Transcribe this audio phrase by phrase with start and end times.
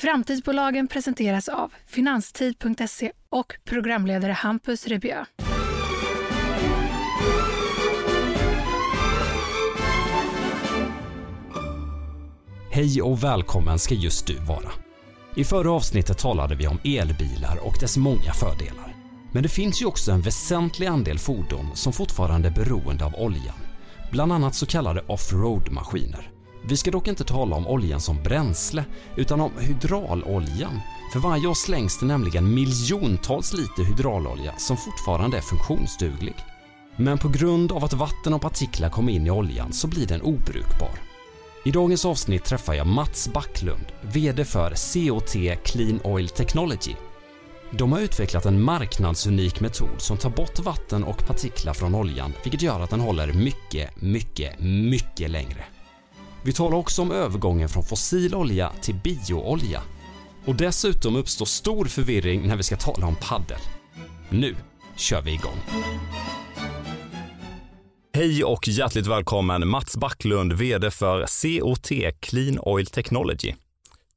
[0.00, 5.24] Framtidsbolagen presenteras av Finanstid.se och programledare Hampus Rebjö.
[12.70, 14.72] Hej och välkommen ska just du vara.
[15.36, 18.96] I förra avsnittet talade vi om elbilar och dess många fördelar.
[19.32, 23.58] Men det finns ju också en väsentlig andel fordon som fortfarande är beroende av oljan.
[24.10, 26.37] Bland annat så kallade offroad-maskiner.
[26.68, 28.84] Vi ska dock inte tala om oljan som bränsle
[29.16, 30.80] utan om hydrauloljan.
[31.12, 36.34] För varje år slängs det nämligen miljontals liter hydraulolja som fortfarande är funktionsduglig.
[36.96, 40.22] Men på grund av att vatten och partiklar kommer in i oljan så blir den
[40.22, 40.98] obrukbar.
[41.64, 46.94] I dagens avsnitt träffar jag Mats Backlund, VD för COT Clean Oil Technology.
[47.70, 52.62] De har utvecklat en marknadsunik metod som tar bort vatten och partiklar från oljan vilket
[52.62, 55.64] gör att den håller mycket, mycket, mycket längre.
[56.42, 59.82] Vi talar också om övergången från fossil olja till bioolja.
[60.46, 63.58] Och dessutom uppstår stor förvirring när vi ska tala om paddel.
[64.28, 64.56] Nu
[64.96, 65.56] kör vi igång.
[68.14, 71.90] Hej och hjärtligt välkommen Mats Backlund, VD för COT
[72.20, 73.54] Clean Oil Technology.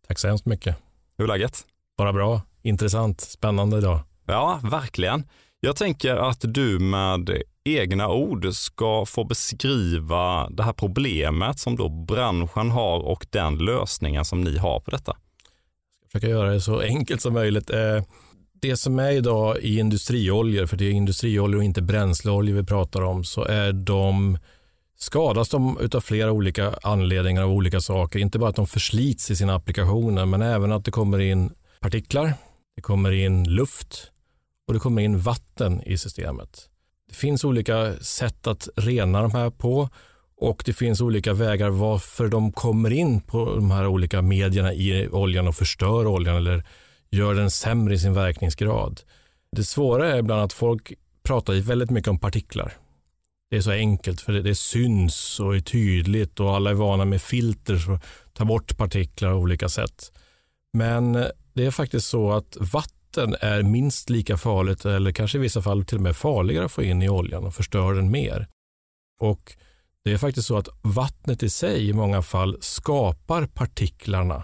[0.08, 0.78] Tack så hemskt mycket.
[1.18, 1.66] Hur är läget?
[1.98, 4.00] Bara bra, intressant, spännande idag.
[4.26, 5.24] Ja, verkligen.
[5.64, 11.90] Jag tänker att du med egna ord ska få beskriva det här problemet som då
[11.90, 15.12] branschen har och den lösningen som ni har på detta.
[15.12, 17.70] Jag ska försöka göra det så enkelt som möjligt.
[17.70, 18.04] Eh,
[18.54, 23.02] det som är idag i industrioljor, för det är industrioljor och inte bränsleoljor vi pratar
[23.02, 24.38] om, så är de
[24.98, 28.20] skadas de av flera olika anledningar av olika saker.
[28.20, 32.34] Inte bara att de förslits i sina applikationer, men även att det kommer in partiklar,
[32.76, 34.11] det kommer in luft
[34.72, 36.70] och det kommer in vatten i systemet.
[37.10, 39.90] Det finns olika sätt att rena de här på
[40.38, 45.08] och det finns olika vägar varför de kommer in på de här olika medierna i
[45.08, 46.64] oljan och förstör oljan eller
[47.10, 49.02] gör den sämre i sin verkningsgrad.
[49.52, 52.74] Det svåra är ibland att folk pratar väldigt mycket om partiklar.
[53.50, 57.22] Det är så enkelt för det, syns och är tydligt och alla är vana med
[57.22, 58.00] filter som
[58.34, 60.12] tar bort partiklar på olika sätt.
[60.74, 61.14] Men
[61.54, 65.86] det är faktiskt så att vatten är minst lika farligt eller kanske i vissa fall
[65.86, 68.48] till och med farligare att få in i oljan och förstör den mer.
[69.20, 69.56] Och
[70.04, 74.44] det är faktiskt så att vattnet i sig i många fall skapar partiklarna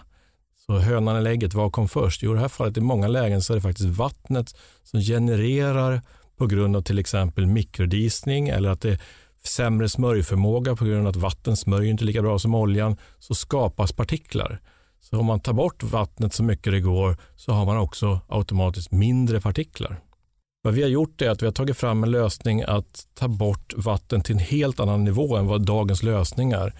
[0.65, 2.23] så hönan eller ägget, vad kom först?
[2.23, 6.01] Jo, i det här fallet i många lägen så är det faktiskt vattnet som genererar
[6.37, 9.01] på grund av till exempel mikrodisning eller att det är
[9.43, 13.91] sämre smörjförmåga på grund av att vatten smörjer inte lika bra som oljan, så skapas
[13.91, 14.61] partiklar.
[14.99, 18.91] Så om man tar bort vattnet så mycket det går så har man också automatiskt
[18.91, 19.99] mindre partiklar.
[20.61, 23.73] Vad vi har gjort är att vi har tagit fram en lösning att ta bort
[23.77, 26.73] vatten till en helt annan nivå än vad dagens lösningar.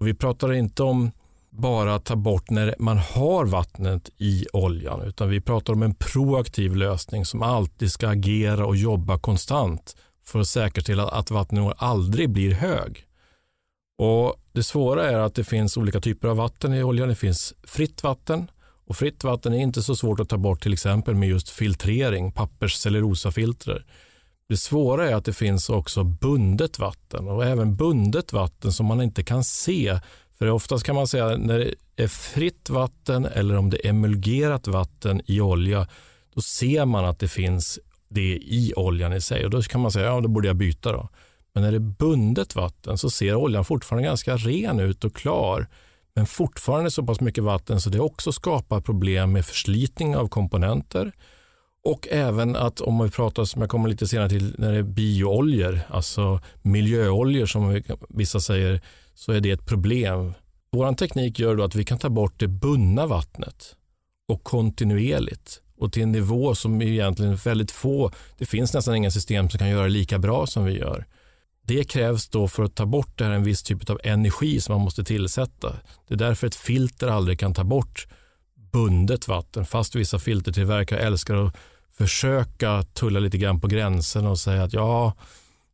[0.00, 1.10] Och vi pratar inte om
[1.50, 6.76] bara ta bort när man har vattnet i oljan, utan vi pratar om en proaktiv
[6.76, 12.54] lösning som alltid ska agera och jobba konstant för att säkerställa att vattennivån aldrig blir
[12.54, 13.04] hög.
[13.98, 17.08] Och Det svåra är att det finns olika typer av vatten i oljan.
[17.08, 18.50] Det finns fritt vatten
[18.86, 22.32] och fritt vatten är inte så svårt att ta bort till exempel med just filtrering,
[22.32, 23.84] papperscellulosafilter.
[24.48, 29.02] Det svåra är att det finns också bundet vatten och även bundet vatten som man
[29.02, 30.00] inte kan se
[30.38, 34.66] för oftast kan man säga när det är fritt vatten eller om det är emulgerat
[34.66, 35.88] vatten i olja,
[36.34, 37.78] då ser man att det finns
[38.08, 40.92] det i oljan i sig och då kan man säga ja, då borde jag byta
[40.92, 41.08] då.
[41.54, 45.66] Men är det bundet vatten så ser oljan fortfarande ganska ren ut och klar,
[46.14, 51.12] men fortfarande så pass mycket vatten så det också skapar problem med förslitning av komponenter
[51.84, 54.82] och även att om vi pratar, som jag kommer lite senare till, när det är
[54.82, 58.80] biooljor, alltså miljöoljor som vissa säger,
[59.14, 60.34] så är det ett problem.
[60.72, 63.76] Vår teknik gör då att vi kan ta bort det bundna vattnet
[64.28, 69.50] och kontinuerligt och till en nivå som egentligen väldigt få, det finns nästan inga system
[69.50, 71.06] som kan göra lika bra som vi gör.
[71.66, 74.74] Det krävs då för att ta bort det här en viss typ av energi som
[74.74, 75.76] man måste tillsätta.
[76.08, 78.06] Det är därför ett filter aldrig kan ta bort
[78.72, 81.56] bundet vatten, fast vissa filtertillverkare älskar att
[81.98, 85.12] försöka tulla lite grann på gränsen och säga att ja,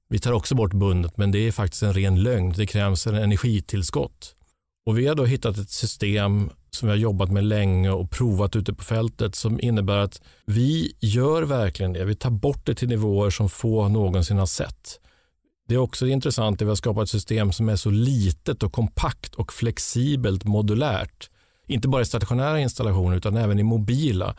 [0.08, 2.52] vi tar också bort bundet, men det är faktiskt en ren lögn.
[2.56, 4.34] Det krävs en energitillskott.
[4.86, 8.56] Och vi har då hittat ett system som vi har jobbat med länge och provat
[8.56, 12.04] ute på fältet som innebär att vi gör verkligen det.
[12.04, 15.00] Vi tar bort det till nivåer som få någonsin har sett.
[15.70, 18.72] Det är också intressant att vi har skapat ett system som är så litet och
[18.72, 21.30] kompakt och flexibelt modulärt.
[21.66, 24.34] Inte bara i stationära installationer utan även i mobila.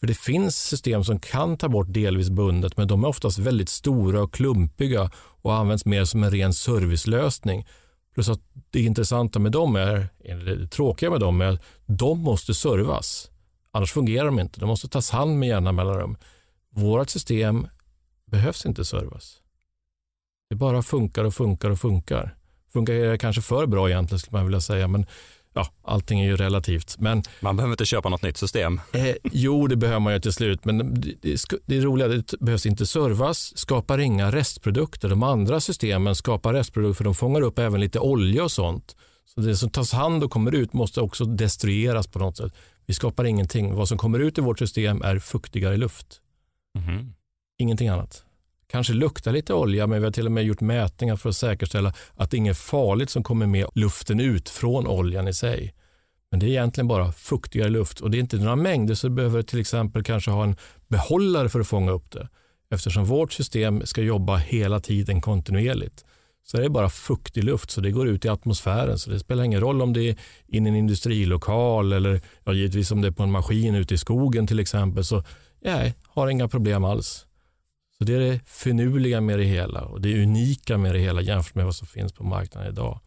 [0.00, 3.68] För det finns system som kan ta bort delvis bundet, men de är oftast väldigt
[3.68, 7.66] stora och klumpiga och används mer som en ren servicelösning.
[8.14, 8.40] Plus att
[8.70, 13.30] det intressanta med dem är, eller det tråkiga med dem är att de måste servas.
[13.72, 14.60] Annars fungerar de inte.
[14.60, 16.16] De måste tas hand med jämna mellanrum.
[16.70, 17.66] Vårt system
[18.26, 19.42] behövs inte servas.
[20.48, 22.36] Det bara funkar och funkar och funkar.
[22.72, 25.06] Funkar kanske för bra egentligen skulle man vilja säga, men
[25.56, 26.98] ja, allting är ju relativt.
[26.98, 28.80] Men, man behöver inte köpa något nytt system.
[28.92, 32.34] Eh, jo, det behöver man ju till slut, men det, det, det är roliga det
[32.40, 35.08] behövs inte servas, skapar inga restprodukter.
[35.08, 38.96] De andra systemen skapar restprodukter för de fångar upp även lite olja och sånt.
[39.24, 42.52] Så det som tas hand och kommer ut måste också destrueras på något sätt.
[42.86, 43.74] Vi skapar ingenting.
[43.74, 46.20] Vad som kommer ut i vårt system är fuktigare luft.
[46.78, 47.12] Mm.
[47.58, 48.25] Ingenting annat.
[48.68, 51.94] Kanske luktar lite olja, men vi har till och med gjort mätningar för att säkerställa
[52.14, 55.74] att det är inget farligt som kommer med luften ut från oljan i sig.
[56.30, 59.14] Men det är egentligen bara fuktigare luft och det är inte några mängder så du
[59.14, 60.56] behöver till exempel kanske ha en
[60.88, 62.28] behållare för att fånga upp det.
[62.70, 66.04] Eftersom vårt system ska jobba hela tiden kontinuerligt
[66.46, 69.20] så det är det bara fuktig luft så det går ut i atmosfären så det
[69.20, 70.16] spelar ingen roll om det är
[70.46, 73.98] in i en industrilokal eller ja, givetvis om det är på en maskin ute i
[73.98, 75.24] skogen till exempel så
[75.64, 77.25] nej, har inga problem alls.
[77.98, 81.54] Så det är det finurliga med det hela och det unika med det hela jämfört
[81.54, 83.00] med vad som finns på marknaden idag.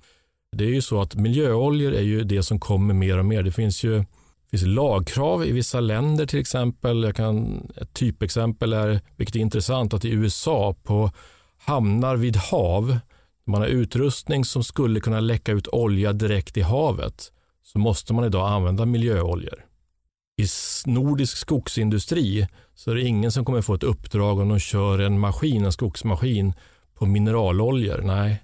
[0.51, 3.44] Det är ju så att miljöoljor är ju det som kommer mer och mer.
[3.44, 4.06] Det finns ju
[4.51, 7.03] finns lagkrav i vissa länder till exempel.
[7.03, 11.12] Jag kan, ett typexempel är, vilket är intressant, att i USA på
[11.57, 13.00] hamnar vid hav,
[13.45, 17.31] man har utrustning som skulle kunna läcka ut olja direkt i havet,
[17.63, 19.69] så måste man idag använda miljöoljor.
[20.39, 20.45] I
[20.86, 25.19] nordisk skogsindustri så är det ingen som kommer få ett uppdrag om de kör en
[25.19, 26.53] maskin, en skogsmaskin
[26.94, 28.01] på mineraloljor.
[28.03, 28.44] Nej,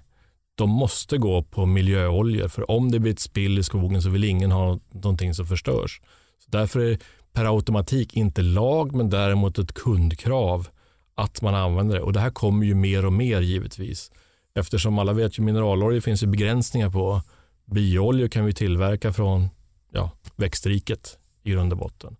[0.54, 4.24] de måste gå på miljöoljor för om det blir ett spill i skogen så vill
[4.24, 6.00] ingen ha någonting som förstörs.
[6.38, 6.98] Så därför är det
[7.32, 10.68] per automatik inte lag men däremot ett kundkrav
[11.14, 14.10] att man använder det och det här kommer ju mer och mer givetvis
[14.54, 17.22] eftersom alla vet ju mineraloljor finns ju begränsningar på.
[17.64, 19.48] Biooljor kan vi tillverka från
[19.92, 22.16] ja, växtriket i grund och botten.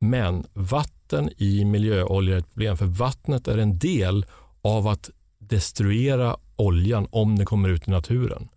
[0.00, 4.26] Men vatten i miljöolja är ett problem för vattnet är en del
[4.62, 8.48] av att destruera oljan om den kommer ut i naturen.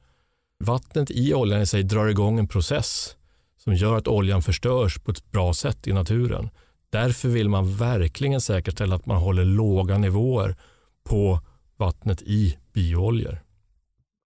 [0.59, 3.15] Vattnet i oljan i sig drar igång en process
[3.57, 6.49] som gör att oljan förstörs på ett bra sätt i naturen.
[6.89, 10.55] Därför vill man verkligen säkerställa att man håller låga nivåer
[11.03, 11.39] på
[11.77, 13.41] vattnet i biooljor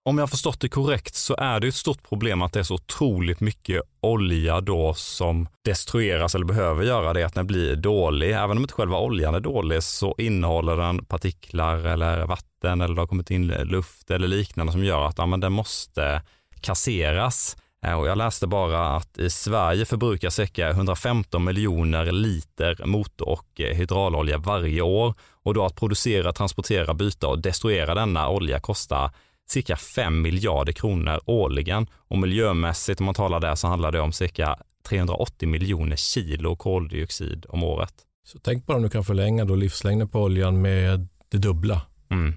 [0.08, 2.74] om jag förstått det korrekt så är det ett stort problem att det är så
[2.74, 8.32] otroligt mycket olja då som destrueras eller behöver göra det, att den blir dålig.
[8.32, 13.02] Även om inte själva oljan är dålig så innehåller den partiklar eller vatten eller det
[13.02, 16.22] har kommit in luft eller liknande som gör att ja, men den måste
[16.62, 17.58] kasseras.
[17.86, 23.48] Eh, och jag läste bara att i Sverige förbrukas cirka 115 miljoner liter motor och
[23.56, 25.14] hydraulolja varje år
[25.44, 29.12] och då att producera, transportera, byta och destruera denna olja kostar
[29.50, 34.12] cirka 5 miljarder kronor årligen och miljömässigt om man talar där så handlar det om
[34.12, 37.94] cirka 380 miljoner kilo koldioxid om året.
[38.26, 41.82] Så tänk bara om du kan förlänga då livslängden på oljan med det dubbla.
[42.10, 42.34] Mm.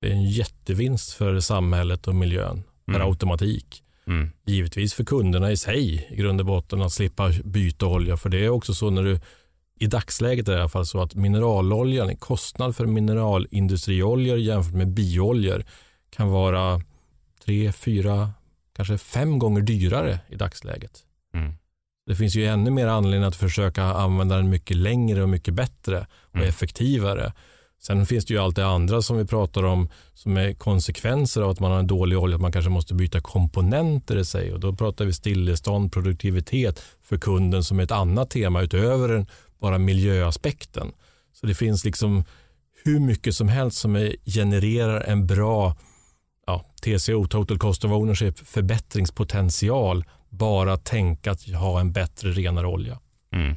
[0.00, 3.06] Det är en jättevinst för samhället och miljön per mm.
[3.06, 3.82] automatik.
[4.06, 4.30] Mm.
[4.46, 8.44] Givetvis för kunderna i sig i grund och botten att slippa byta olja för det
[8.44, 9.20] är också så när du
[9.78, 14.88] i dagsläget är det i alla fall så att mineraloljan, kostnad för mineralindustrioljor jämfört med
[14.88, 15.64] biooljor
[16.10, 16.80] kan vara
[17.44, 18.30] tre, fyra,
[18.76, 21.04] kanske fem gånger dyrare i dagsläget.
[21.34, 21.54] Mm.
[22.06, 26.06] Det finns ju ännu mer anledning att försöka använda den mycket längre och mycket bättre
[26.20, 26.48] och mm.
[26.48, 27.32] effektivare.
[27.82, 31.50] Sen finns det ju allt det andra som vi pratar om som är konsekvenser av
[31.50, 34.60] att man har en dålig olja, att man kanske måste byta komponenter i sig och
[34.60, 39.26] då pratar vi stillestånd, produktivitet för kunden som är ett annat tema utöver
[39.60, 40.92] bara miljöaspekten.
[41.32, 42.24] Så det finns liksom
[42.84, 45.76] hur mycket som helst som genererar en bra
[46.86, 52.98] TCO, Total Cost of Ownership, förbättringspotential bara att tänka att ha en bättre, renare olja.
[53.32, 53.56] Mm.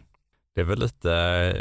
[0.55, 1.09] Det är väl lite,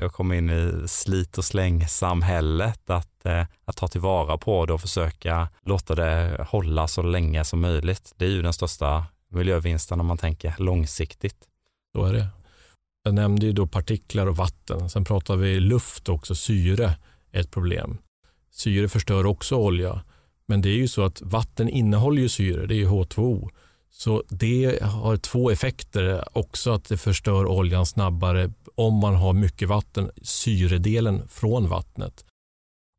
[0.01, 4.81] jag kommer in i slit och släng-samhället, att, eh, att ta tillvara på det och
[4.81, 8.13] försöka låta det hålla så länge som möjligt.
[8.17, 11.37] Det är ju den största miljövinsten om man tänker långsiktigt.
[11.97, 12.27] Så är det.
[13.03, 14.91] Jag nämnde ju då partiklar och vatten.
[14.91, 16.97] Sen pratar vi luft också, syre
[17.33, 17.99] är ett problem.
[18.51, 20.03] Syre förstör också olja.
[20.49, 23.51] Men det är ju så att vatten innehåller ju syre, det är ju H2O.
[23.91, 26.25] Så det har två effekter.
[26.33, 32.25] Också att det förstör oljan snabbare om man har mycket vatten, syredelen från vattnet.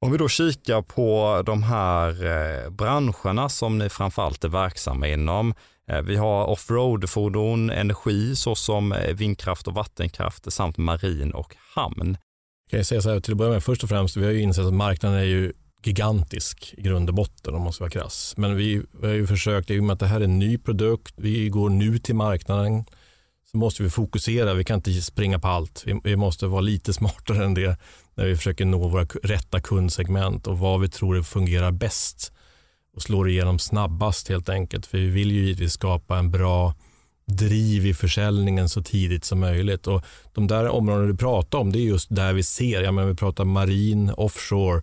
[0.06, 5.54] Om vi då kikar på de här eh, branscherna som ni framförallt är verksamma inom.
[5.88, 12.18] Eh, vi har offroad-fordon, energi såsom eh, vindkraft och vattenkraft samt marin och hamn.
[12.70, 14.42] Kan jag säga så här till att börja med, först och främst, vi har ju
[14.42, 18.34] insett att marknaden är ju gigantisk i grund och botten om man ska vara krass.
[18.38, 20.58] Men vi, vi har ju försökt, i och med att det här är en ny
[20.58, 22.86] produkt, vi går nu till marknaden.
[23.52, 24.54] så måste vi fokusera.
[24.54, 25.84] Vi kan inte springa på allt.
[25.86, 27.78] Vi, vi måste vara lite smartare än det
[28.16, 32.32] när vi försöker nå våra rätta kundsegment och vad vi tror fungerar bäst
[32.96, 34.86] och slår igenom snabbast helt enkelt.
[34.86, 36.74] För vi vill ju givetvis skapa en bra
[37.26, 39.88] driv i försäljningen så tidigt som möjligt.
[39.88, 42.82] Och de där områdena du pratar om, det är just där vi ser.
[42.82, 44.82] Ja, men vi pratar marin, offshore.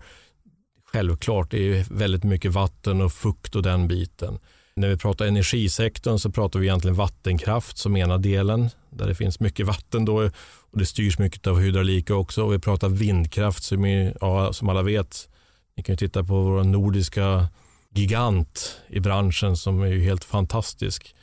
[0.96, 4.38] Självklart, det är väldigt mycket vatten och fukt och den biten.
[4.76, 9.40] När vi pratar energisektorn så pratar vi egentligen vattenkraft som ena delen, där det finns
[9.40, 10.30] mycket vatten då
[10.70, 12.44] och det styrs mycket av hydraulik också.
[12.44, 15.28] Och vi pratar vindkraft som, är, ja, som alla vet,
[15.76, 17.48] ni kan ju titta på vår nordiska
[17.94, 21.14] gigant i branschen som är helt fantastisk.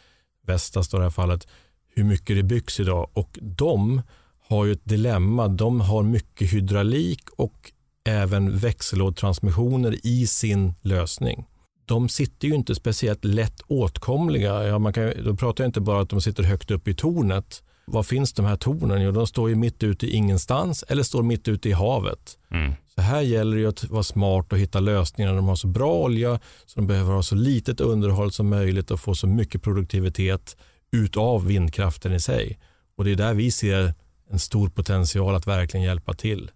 [0.48, 1.48] Vestas i det här fallet,
[1.96, 3.10] hur mycket det byggs idag.
[3.13, 4.01] Och de
[4.48, 5.48] har ju ett dilemma.
[5.48, 7.72] De har mycket hydraulik och
[8.04, 11.46] även växellådtransmissioner i sin lösning.
[11.86, 14.68] De sitter ju inte speciellt lätt åtkomliga.
[14.68, 17.64] Ja, man kan, då pratar jag inte bara att de sitter högt upp i tornet.
[17.86, 19.02] Var finns de här tornen?
[19.02, 22.38] Jo, de står ju mitt ute i ingenstans eller står mitt ute i havet.
[22.52, 22.74] Mm.
[22.96, 25.36] Så här gäller det att vara smart och hitta lösningar.
[25.36, 29.00] De har så bra olja så de behöver ha så litet underhåll som möjligt och
[29.00, 30.58] få så mycket produktivitet
[30.92, 32.60] utav vindkraften i sig.
[32.96, 33.94] Och Det är där vi ser
[34.30, 36.52] en stor potential att verkligen hjälpa till.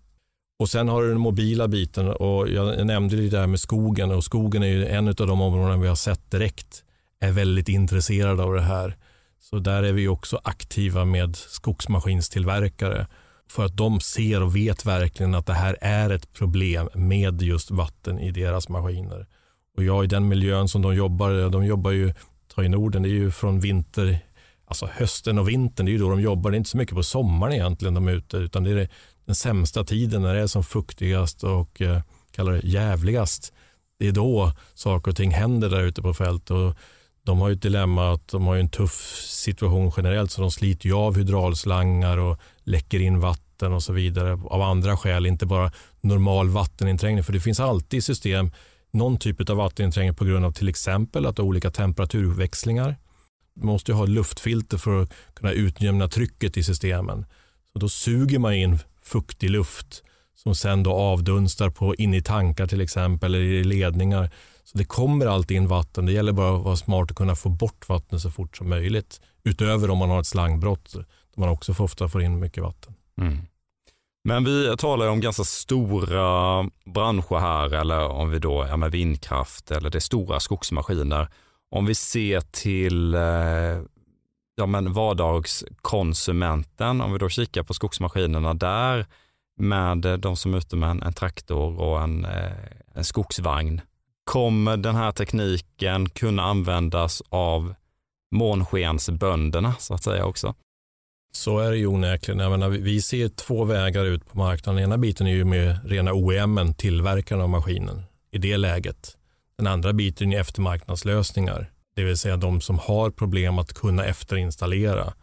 [0.59, 4.23] Och Sen har du den mobila biten och jag nämnde det där med skogen och
[4.23, 6.83] skogen är ju en av de områden vi har sett direkt
[7.19, 8.97] är väldigt intresserade av det här.
[9.39, 13.07] Så där är vi också aktiva med skogsmaskinstillverkare
[13.49, 17.71] för att de ser och vet verkligen att det här är ett problem med just
[17.71, 19.27] vatten i deras maskiner.
[19.77, 22.13] Och jag i den miljön som de jobbar, de jobbar ju,
[22.55, 24.19] ta i Norden, det är ju från vinter,
[24.65, 26.51] alltså hösten och vintern, det är ju då de jobbar.
[26.51, 28.89] Det är inte så mycket på sommaren egentligen de är ute, utan det är
[29.27, 33.53] den sämsta tiden när det är som fuktigast och eh, kallar det jävligast.
[33.99, 36.75] Det är då saker och ting händer där ute på fält Och
[37.23, 40.85] de har ju ett dilemma att de har en tuff situation generellt så de sliter
[40.87, 45.71] ju av hydraulslangar och läcker in vatten och så vidare av andra skäl, inte bara
[46.01, 47.23] normal vatteninträngning.
[47.23, 48.51] För det finns alltid i system
[48.91, 52.95] någon typ av vatteninträngning på grund av till exempel att olika temperaturväxlingar.
[53.55, 57.25] Man måste ha luftfilter för att kunna utjämna trycket i systemen.
[57.73, 60.03] Så då suger man in fuktig luft
[60.35, 64.29] som sen då avdunstar på, in i tankar till exempel eller i ledningar.
[64.63, 66.05] Så det kommer alltid in vatten.
[66.05, 69.21] Det gäller bara att vara smart och kunna få bort vattnet så fort som möjligt.
[69.43, 72.93] Utöver om man har ett slangbrott där man också ofta får in mycket vatten.
[73.21, 73.37] Mm.
[74.23, 79.71] Men vi talar om ganska stora branscher här, eller om vi då är med vindkraft
[79.71, 81.27] eller det är stora skogsmaskiner.
[81.71, 83.21] Om vi ser till eh,
[84.57, 89.05] ja, men vardagskonsumenten, om vi då kikar på skogsmaskinerna där
[89.57, 92.51] med eh, de som är ute med en, en traktor och en, eh,
[92.93, 93.81] en skogsvagn.
[94.23, 97.75] Kommer den här tekniken kunna användas av
[98.31, 100.55] månskensbönderna så att säga också?
[101.31, 102.39] Så är det ju onekligen.
[102.39, 104.83] Jag menar, vi ser två vägar ut på marknaden.
[104.83, 109.17] ena biten är ju med rena OEM, tillverkaren av maskinen, i det läget.
[109.57, 115.13] Den andra biten är eftermarknadslösningar, det vill säga de som har problem att kunna efterinstallera.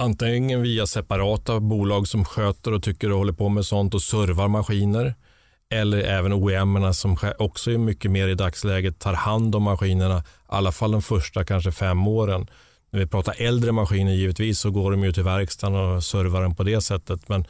[0.00, 4.48] Antingen via separata bolag som sköter och tycker och håller på med sånt och servar
[4.48, 5.14] maskiner
[5.70, 10.22] eller även OEM som också är mycket mer i dagsläget tar hand om maskinerna, i
[10.46, 12.46] alla fall de första kanske fem åren.
[12.90, 16.54] När vi pratar äldre maskiner givetvis så går de ju till verkstaden och servar den
[16.54, 17.28] på det sättet.
[17.28, 17.44] Men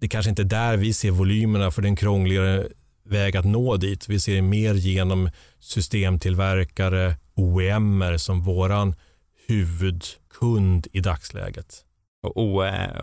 [0.00, 2.66] det kanske inte är där vi ser volymerna för det är en krångligare
[3.10, 4.08] väg att nå dit.
[4.08, 8.94] Vi ser mer genom systemtillverkare, OEM som våran
[9.46, 11.84] huvudkund i dagsläget.
[12.22, 12.36] Och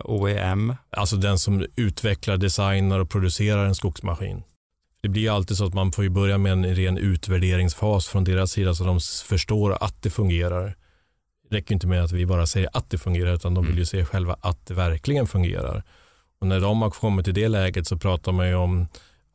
[0.04, 0.74] OEM?
[0.90, 4.42] Alltså den som utvecklar, designar och producerar en skogsmaskin.
[5.02, 8.74] Det blir alltid så att man får börja med en ren utvärderingsfas från deras sida
[8.74, 10.76] så de förstår att det fungerar.
[11.50, 13.78] Det räcker inte med att vi bara säger att det fungerar utan de vill ju
[13.78, 13.86] mm.
[13.86, 15.82] se själva att det verkligen fungerar.
[16.40, 18.88] Och när de har kommit till det läget så pratar man ju om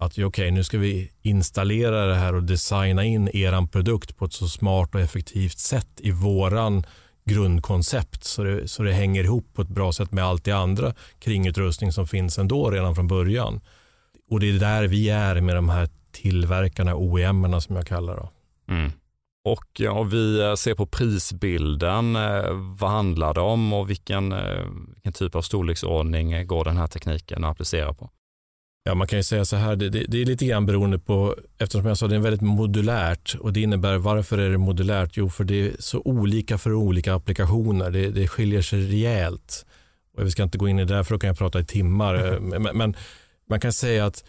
[0.04, 4.26] att okej, okay, nu ska vi installera det här och designa in er produkt på
[4.26, 6.84] ett så smart och effektivt sätt i våran
[7.26, 10.94] grundkoncept så det, så det hänger ihop på ett bra sätt med allt det andra
[11.20, 13.62] kringutrustning som finns ändå redan från början.
[14.30, 18.30] Och det är där vi är med de här tillverkarna, OEM som jag kallar det.
[18.74, 18.92] Mm.
[19.46, 24.66] Och om vi eh, ser på prisbilden, eh, vad handlar det om och vilken, eh,
[24.94, 28.10] vilken typ av storleksordning går den här tekniken att applicera på?
[28.86, 31.36] Ja, man kan ju säga så här, det, det, det, är lite grann beroende på,
[31.58, 35.18] eftersom jag sa det är väldigt modulärt och det innebär varför är det modulärt?
[35.18, 37.92] Jo, för det är så olika för olika applikationer.
[37.92, 39.66] Det, det skiljer sig rejält.
[40.18, 41.66] Och vi ska inte gå in i det där för då kan jag prata i
[41.66, 42.16] timmar.
[42.16, 42.64] Mm.
[42.64, 42.96] Men, men,
[43.50, 44.24] man kan säga att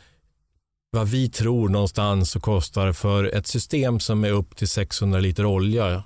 [0.91, 5.47] vad vi tror någonstans så kostar för ett system som är upp till 600 liter
[5.47, 6.03] olja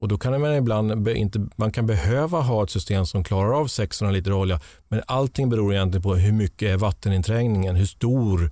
[0.00, 3.66] och då kan man ibland inte, man kan behöva ha ett system som klarar av
[3.66, 8.50] 600 liter olja, men allting beror egentligen på hur mycket är vatteninträngningen, hur stor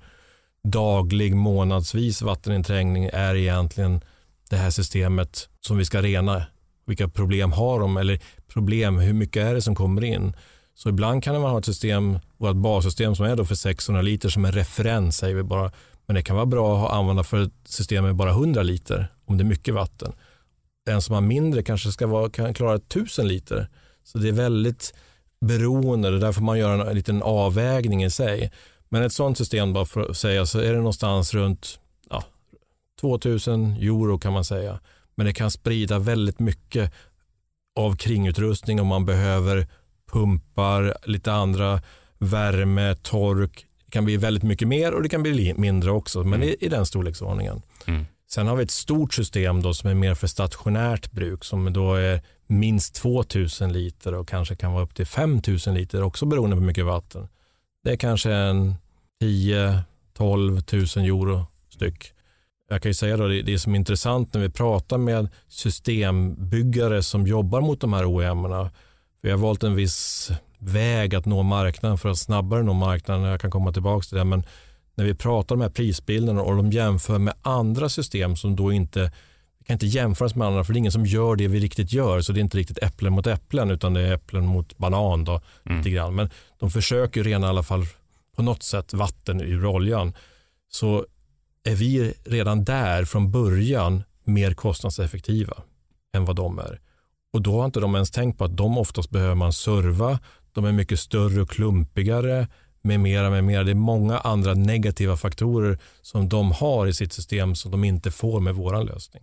[0.68, 4.00] daglig, månadsvis vatteninträngning är egentligen
[4.50, 6.42] det här systemet som vi ska rena.
[6.86, 7.96] Vilka problem har de?
[7.96, 10.32] Eller problem, hur mycket är det som kommer in?
[10.74, 14.28] Så ibland kan man ha ett system, vårt bassystem som är då för 600 liter
[14.28, 15.72] som en referens, säger vi bara.
[16.06, 19.36] Men det kan vara bra att använda för ett system med bara 100 liter om
[19.36, 20.12] det är mycket vatten.
[20.86, 23.68] Den som har mindre kanske ska vara, kan klara 1000 liter.
[24.04, 24.94] Så det är väldigt
[25.40, 28.52] beroende, där får man göra en liten avvägning i sig.
[28.88, 32.24] Men ett sådant system, bara för att säga, så är det någonstans runt ja,
[33.00, 34.80] 2000 euro kan man säga.
[35.14, 36.92] Men det kan sprida väldigt mycket
[37.76, 39.66] av kringutrustning om man behöver
[40.12, 41.82] pumpar, lite andra
[42.18, 43.66] värme, tork.
[43.84, 46.48] Det kan bli väldigt mycket mer och det kan bli mindre också, men mm.
[46.48, 47.62] i, i, den storleksordningen.
[47.86, 48.06] Mm.
[48.28, 51.94] Sen har vi ett stort system då som är mer för stationärt bruk som då
[51.94, 56.60] är minst 2000 liter och kanske kan vara upp till 5000 liter också beroende på
[56.60, 57.28] hur mycket vatten.
[57.84, 58.74] Det är kanske en
[59.22, 62.12] 10-12 000 euro styck.
[62.68, 67.02] Jag kan ju säga då, det, det som är intressant när vi pratar med systembyggare
[67.02, 68.70] som jobbar mot de här OEM-erna.
[69.22, 73.24] Vi har valt en viss väg att nå marknaden för att snabbare nå marknaden.
[73.24, 74.24] Jag kan komma tillbaka till det.
[74.24, 74.44] Men
[74.96, 78.72] när vi pratar om de här prisbilderna och de jämför med andra system som då
[78.72, 79.12] inte
[79.66, 82.20] kan inte jämföras med andra för det är ingen som gör det vi riktigt gör.
[82.20, 85.24] Så det är inte riktigt äpplen mot äpplen utan det är äpplen mot banan.
[85.24, 85.78] Då, mm.
[85.78, 86.14] lite grann.
[86.14, 87.86] Men de försöker rena i alla fall
[88.36, 90.12] på något sätt vatten ur oljan.
[90.68, 91.06] Så
[91.64, 95.56] är vi redan där från början mer kostnadseffektiva
[96.14, 96.80] än vad de är.
[97.32, 100.18] Och då har inte de ens tänkt på att de oftast behöver man serva.
[100.52, 102.48] De är mycket större och klumpigare
[102.86, 103.64] med mera, med mera.
[103.64, 108.10] Det är många andra negativa faktorer som de har i sitt system som de inte
[108.10, 109.22] får med vår lösning.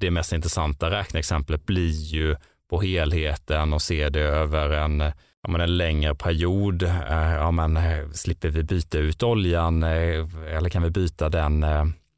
[0.00, 2.36] Det mest intressanta räkneexemplet blir ju
[2.70, 5.00] på helheten och se det över en,
[5.42, 6.82] ja, men en längre period.
[6.82, 10.26] Eh, ja, men, eh, slipper vi byta ut oljan eh,
[10.56, 11.66] eller kan vi byta den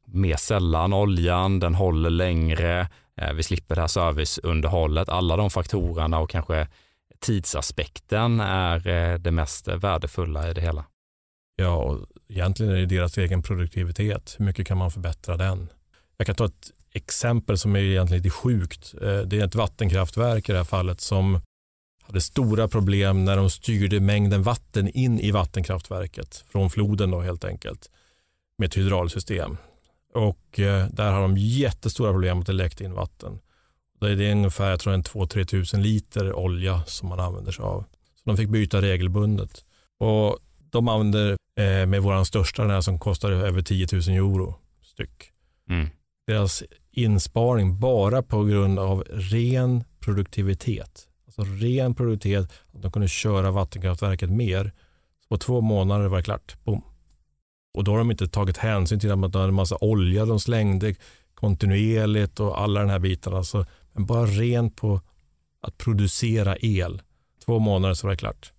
[0.05, 2.87] mer sällan oljan, den håller längre,
[3.33, 5.09] vi slipper det här serviceunderhållet.
[5.09, 6.67] Alla de faktorerna och kanske
[7.21, 10.85] tidsaspekten är eh, det mest värdefulla i det hela.
[11.55, 14.35] Ja, och egentligen är det deras egen produktivitet.
[14.37, 15.69] Hur mycket kan man förbättra den?
[16.17, 18.93] Jag kan ta ett exempel som är egentligen lite sjukt.
[19.01, 21.39] Eh, det är ett vattenkraftverk i det här fallet som
[22.03, 27.45] hade stora problem när de styrde mängden vatten in i vattenkraftverket från floden då helt
[27.45, 27.89] enkelt
[28.57, 29.57] med ett hydraulsystem.
[30.13, 33.39] Och eh, där har de jättestora problem att det läckte in vatten.
[34.05, 37.85] Det är ungefär jag tror en 2-3 tusen liter olja som man använder sig av.
[38.15, 39.65] Så de fick byta regelbundet.
[39.99, 40.37] Och
[40.69, 45.31] de använder eh, med vår största den här som kostar över 10 000 euro styck.
[45.69, 45.89] Mm.
[46.27, 53.51] Deras insparing bara på grund av ren produktivitet Alltså ren produktivitet, att de kunde köra
[53.51, 54.71] vattenkraftverket mer.
[55.21, 56.55] Så på två månader var det klart.
[56.63, 56.81] Boom.
[57.73, 60.39] Och då har de inte tagit hänsyn till att de hade en massa olja de
[60.39, 60.95] slängde
[61.33, 63.43] kontinuerligt och alla den här bitarna.
[63.43, 65.01] Så, men bara rent på
[65.61, 67.01] att producera el.
[67.45, 68.51] Två månader så var det klart.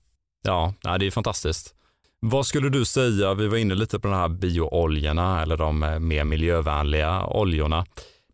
[0.45, 1.75] Ja, det är fantastiskt.
[2.21, 6.25] Vad skulle du säga, vi var inne lite på de här biooljorna eller de mer
[6.25, 7.87] miljövänliga oljorna.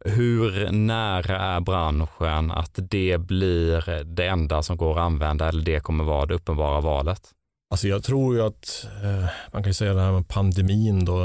[0.04, 5.80] Hur nära är branschen att det blir det enda som går att använda eller det
[5.80, 7.30] kommer vara det uppenbara valet?
[7.70, 11.18] Alltså jag tror ju att eh, man kan säga det här med pandemin då,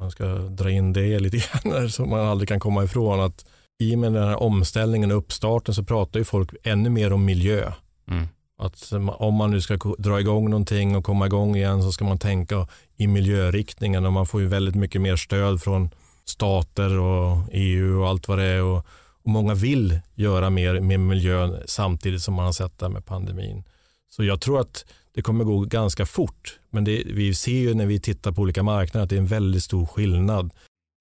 [0.00, 3.44] man ska dra in det lite grann som man aldrig kan komma ifrån att
[3.78, 7.24] i och med den här omställningen och uppstarten så pratar ju folk ännu mer om
[7.24, 7.72] miljö.
[8.08, 8.28] Mm.
[8.58, 12.18] Att om man nu ska dra igång någonting och komma igång igen så ska man
[12.18, 15.90] tänka i miljöriktningen och man får ju väldigt mycket mer stöd från
[16.24, 18.62] stater och EU och allt vad det är.
[18.62, 18.86] Och,
[19.22, 23.64] och många vill göra mer med miljön samtidigt som man har sett det med pandemin.
[24.10, 24.84] Så jag tror att
[25.14, 26.58] det kommer gå ganska fort.
[26.70, 29.26] Men det, vi ser ju när vi tittar på olika marknader att det är en
[29.26, 30.50] väldigt stor skillnad.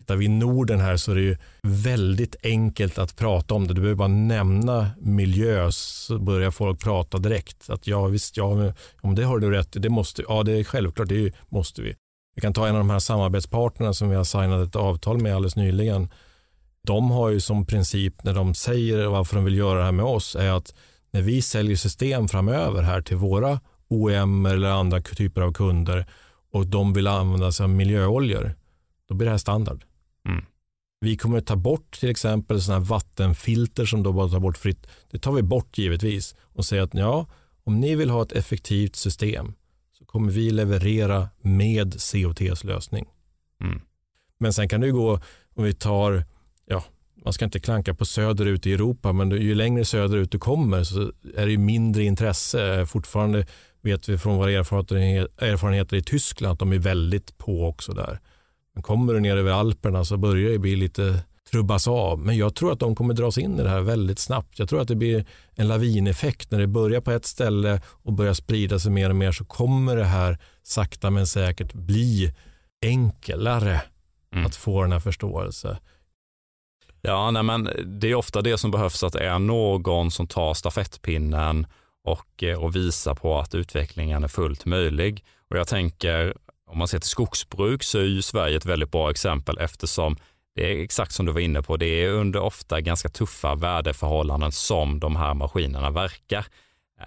[0.03, 3.73] Tittar vi i Norden här så är det ju väldigt enkelt att prata om det.
[3.73, 7.69] Du behöver bara nämna miljö så börjar folk prata direkt.
[7.69, 11.09] Att ja visst, ja, om det har du rätt det måste, ja det är självklart,
[11.09, 11.95] det måste vi.
[12.35, 15.35] Vi kan ta en av de här samarbetspartnerna som vi har signat ett avtal med
[15.35, 16.09] alldeles nyligen.
[16.87, 20.05] De har ju som princip när de säger varför de vill göra det här med
[20.05, 20.73] oss är att
[21.11, 26.05] när vi säljer system framöver här till våra OEM eller andra typer av kunder
[26.51, 28.55] och de vill använda sig av miljöoljor,
[29.09, 29.83] då blir det här standard.
[31.03, 34.87] Vi kommer att ta bort till exempel sådana vattenfilter som då bara tar bort fritt.
[35.11, 37.27] Det tar vi bort givetvis och säger att ja,
[37.63, 39.53] om ni vill ha ett effektivt system
[40.05, 43.05] kommer vi leverera med COTs lösning.
[43.61, 43.81] Mm.
[44.39, 45.19] Men sen kan det gå,
[45.55, 46.25] om vi tar,
[46.65, 46.83] ja,
[47.23, 51.01] man ska inte klanka på söderut i Europa, men ju längre söderut du kommer så
[51.35, 52.85] är det ju mindre intresse.
[52.85, 53.47] Fortfarande
[53.81, 58.19] vet vi från våra erfarenheter i Tyskland att de är väldigt på också där.
[58.73, 62.19] Men kommer du ner över Alperna så börjar det bli lite trubbas av.
[62.19, 64.59] Men jag tror att de kommer dras in i det här väldigt snabbt.
[64.59, 66.51] Jag tror att det blir en lavineffekt.
[66.51, 69.95] När det börjar på ett ställe och börjar sprida sig mer och mer så kommer
[69.95, 72.33] det här sakta men säkert bli
[72.81, 73.81] enklare
[74.33, 74.45] mm.
[74.45, 75.75] att få den här förståelsen.
[77.01, 80.53] Ja, nej, men det är ofta det som behövs, att det är någon som tar
[80.53, 81.67] stafettpinnen
[82.03, 85.23] och, eh, och visar på att utvecklingen är fullt möjlig.
[85.49, 86.37] Och jag tänker,
[86.73, 90.17] om man ser till skogsbruk så är ju Sverige ett väldigt bra exempel eftersom
[90.55, 94.51] det är exakt som du var inne på, det är under ofta ganska tuffa väderförhållanden
[94.51, 96.45] som de här maskinerna verkar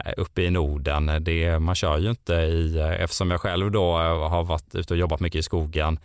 [0.05, 1.24] eh, uppe i Norden.
[1.24, 3.92] Det, man kör ju inte i, eh, eftersom jag själv då
[4.29, 5.98] har varit ute och jobbat mycket i skogen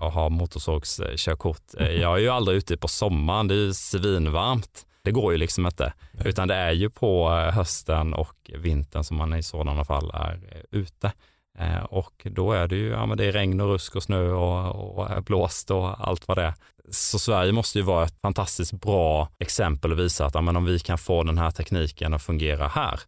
[0.00, 1.74] och har motorsågskörkort.
[1.78, 4.86] Jag är ju aldrig ute på sommaren, det är ju svinvarmt.
[5.02, 5.92] Det går ju liksom inte,
[6.24, 10.40] utan det är ju på hösten och vintern som man i sådana fall är
[10.70, 11.12] ute.
[11.60, 14.30] Eh, och då är det ju ja, men det är regn och rusk och snö
[14.30, 16.54] och, och blåst och allt vad det är.
[16.90, 20.64] Så Sverige måste ju vara ett fantastiskt bra exempel och visa att ja, men om
[20.64, 23.00] vi kan få den här tekniken att fungera här,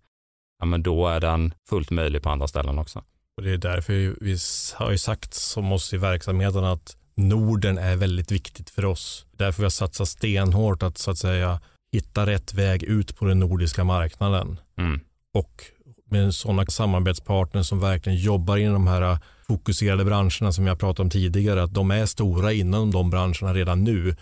[0.58, 3.02] ja, men då är den fullt möjlig på andra ställen också.
[3.36, 4.36] Och det är därför vi
[4.74, 9.26] har ju sagt som oss i verksamheten att Norden är väldigt viktigt för oss.
[9.32, 11.60] Därför vi har satsat stenhårt att så att säga
[11.92, 14.60] hitta rätt väg ut på den nordiska marknaden.
[14.78, 15.00] Mm.
[15.34, 15.64] Och
[16.11, 21.11] med sådana samarbetspartners som verkligen jobbar inom de här fokuserade branscherna som jag pratade om
[21.11, 24.16] tidigare, att de är stora inom de branscherna redan nu.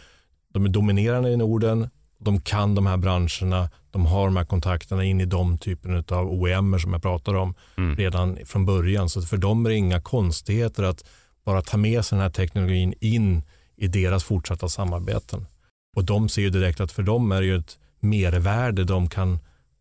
[0.53, 5.05] De är dominerande i Norden, de kan de här branscherna, de har de här kontakterna
[5.05, 7.96] in i de typen av OEM som jag pratade om mm.
[7.96, 9.09] redan från början.
[9.09, 11.05] Så för dem är det inga konstigheter att
[11.44, 13.42] bara ta med sig den här teknologin in
[13.77, 15.46] i deras fortsatta samarbeten.
[15.96, 19.38] Och de ser ju direkt att för dem är det ju ett mervärde de kan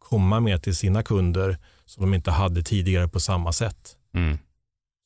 [0.09, 3.97] komma med till sina kunder som de inte hade tidigare på samma sätt.
[4.13, 4.37] Mm.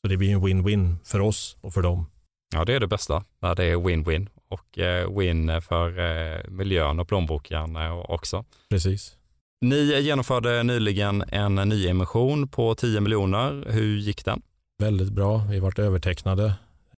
[0.01, 2.05] Så det blir en win-win för oss och för dem.
[2.53, 6.99] Ja, det är det bästa, när det är win-win och eh, win för eh, miljön
[6.99, 8.45] och plånboken eh, också.
[8.69, 9.15] Precis.
[9.61, 13.65] Ni genomförde nyligen en nyemission på 10 miljoner.
[13.69, 14.41] Hur gick den?
[14.79, 15.37] Väldigt bra.
[15.49, 16.53] Vi varit övertecknade.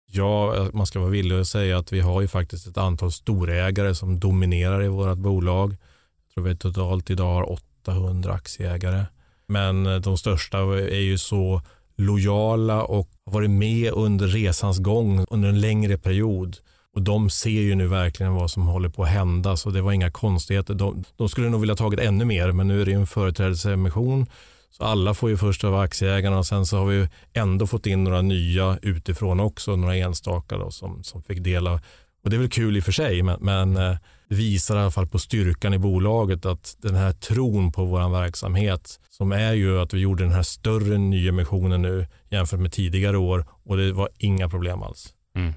[0.06, 3.94] Ja, man ska vara villig att säga att vi har ju faktiskt ett antal storägare
[3.94, 5.70] som dominerar i vårt bolag.
[5.70, 7.42] Jag tror vi totalt idag har
[7.82, 9.04] 800 aktieägare.
[9.46, 11.62] Men eh, de största är ju så
[11.96, 16.56] lojala och har varit med under resans gång under en längre period.
[16.94, 19.92] Och De ser ju nu verkligen vad som håller på att hända så det var
[19.92, 20.74] inga konstigheter.
[20.74, 24.26] De, de skulle nog vilja tagit ännu mer men nu är det en företrädesemission
[24.70, 28.04] så alla får ju först av aktieägarna och sen så har vi ändå fått in
[28.04, 31.80] några nya utifrån också, några enstaka då, som, som fick dela.
[32.24, 33.96] Och det är väl kul i och för sig men, men eh,
[34.32, 39.00] visar i alla fall på styrkan i bolaget att den här tron på vår verksamhet
[39.10, 43.46] som är ju att vi gjorde den här större nyemissionen nu jämfört med tidigare år
[43.64, 45.14] och det var inga problem alls.
[45.36, 45.52] Mm.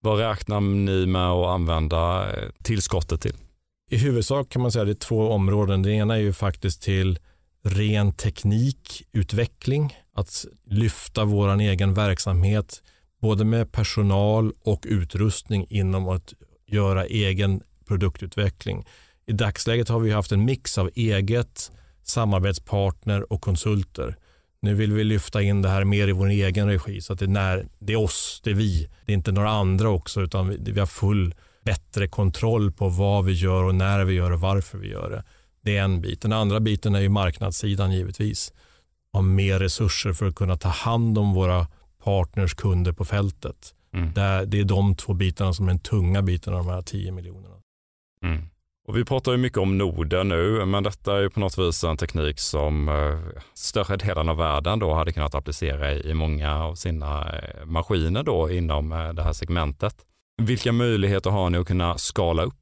[0.00, 3.36] Vad räknar ni med att använda eh, tillskottet till?
[3.90, 5.82] I huvudsak kan man säga att det är två områden.
[5.82, 7.18] Det ena är ju faktiskt till
[7.64, 12.82] ren teknikutveckling, att lyfta vår egen verksamhet
[13.20, 16.32] både med personal och utrustning inom att
[16.66, 18.84] göra egen produktutveckling.
[19.26, 24.16] I dagsläget har vi haft en mix av eget, samarbetspartner och konsulter.
[24.62, 27.24] Nu vill vi lyfta in det här mer i vår egen regi så att det
[27.24, 28.88] är, när, det är oss, det är vi.
[29.04, 33.24] Det är inte några andra också utan vi, vi har full bättre kontroll på vad
[33.24, 35.24] vi gör och när vi gör och varför vi gör det.
[35.62, 36.20] Det är en bit.
[36.20, 38.52] Den andra biten är ju marknadssidan givetvis.
[39.12, 41.66] Ha mer resurser för att kunna ta hand om våra
[42.04, 43.74] partners, kunder på fältet.
[43.94, 44.12] Mm.
[44.50, 47.53] Det är de två bitarna som är den tunga biten av de här 10 miljonerna.
[48.24, 48.42] Mm.
[48.86, 51.84] Och vi pratar ju mycket om Norden nu, men detta är ju på något vis
[51.84, 56.74] en teknik som eh, större delen av världen då hade kunnat applicera i många av
[56.74, 59.96] sina eh, maskiner då inom eh, det här segmentet.
[60.42, 62.54] Vilka möjligheter har ni att kunna skala upp?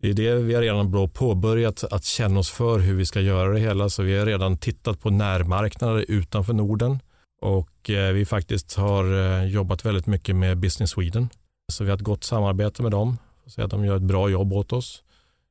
[0.00, 3.52] Det är det vi har redan påbörjat att känna oss för hur vi ska göra
[3.52, 3.88] det hela.
[3.88, 6.98] Så vi har redan tittat på närmarknader utanför Norden
[7.42, 9.04] och vi faktiskt har
[9.44, 11.28] jobbat väldigt mycket med Business Sweden.
[11.72, 14.52] Så vi har ett gott samarbete med dem så att de gör ett bra jobb
[14.52, 15.02] åt oss.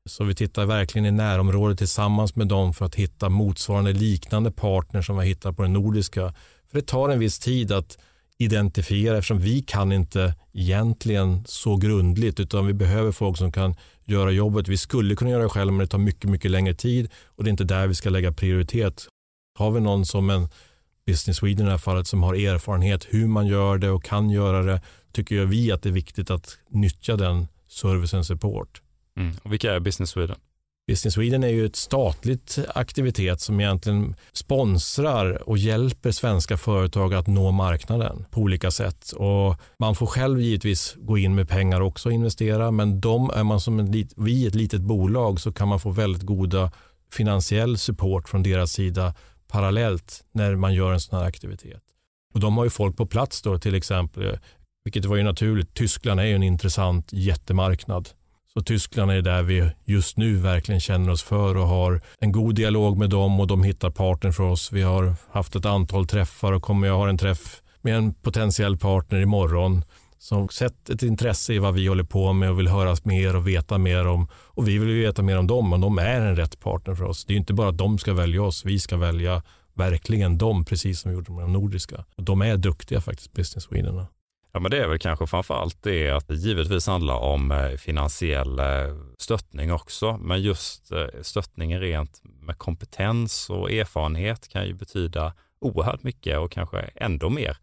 [0.06, 5.02] Så vi tittar verkligen i närområdet tillsammans med dem för att hitta motsvarande liknande partner
[5.02, 6.34] som vi hittar på den nordiska.
[6.72, 7.98] För det tar en viss tid att
[8.38, 13.76] identifiera eftersom vi kan inte egentligen så grundligt utan vi behöver folk som kan
[14.06, 14.68] göra jobbet.
[14.68, 17.48] Vi skulle kunna göra det själva men det tar mycket, mycket längre tid och det
[17.48, 19.08] är inte där vi ska lägga prioritet.
[19.60, 20.50] Har vi någon som en
[21.06, 24.30] Business Sweden i det här fallet som har erfarenhet hur man gör det och kan
[24.30, 28.82] göra det tycker vi att det är viktigt att nyttja den servicen support.
[29.18, 29.36] Mm.
[29.44, 30.38] Och vilka är Business Sweden?
[30.88, 37.28] Business Sweden är ju ett statligt aktivitet som egentligen sponsrar och hjälper svenska företag att
[37.28, 39.12] nå marknaden på olika sätt.
[39.12, 43.44] Och man får själv givetvis gå in med pengar också och investera men de är
[43.44, 46.72] man som en, vi ett litet bolag så kan man få väldigt goda
[47.12, 49.14] finansiell support från deras sida
[49.48, 51.82] parallellt när man gör en sån här aktivitet.
[52.34, 54.38] Och de har ju folk på plats då till exempel,
[54.84, 55.74] vilket var ju naturligt.
[55.74, 58.10] Tyskland är ju en intressant jättemarknad
[58.54, 62.56] så Tyskland är där vi just nu verkligen känner oss för och har en god
[62.56, 64.72] dialog med dem och de hittar partner för oss.
[64.72, 68.78] Vi har haft ett antal träffar och kommer jag ha en träff med en potentiell
[68.78, 69.84] partner imorgon
[70.18, 73.48] som sett ett intresse i vad vi håller på med och vill höra mer och
[73.48, 74.28] veta mer om.
[74.34, 77.26] Och vi vill veta mer om dem och de är en rätt partner för oss.
[77.26, 81.02] Det är inte bara att de ska välja oss, vi ska välja verkligen dem, precis
[81.02, 82.06] som vi gjorde med de nordiska.
[82.16, 84.06] De är duktiga faktiskt, Business Sweden.
[84.54, 87.70] Ja, men det är väl kanske framför allt det att det givetvis handlar om eh,
[87.70, 88.66] finansiell eh,
[89.18, 96.04] stöttning också, men just eh, stöttningen rent med kompetens och erfarenhet kan ju betyda oerhört
[96.04, 97.58] mycket och kanske ändå mer.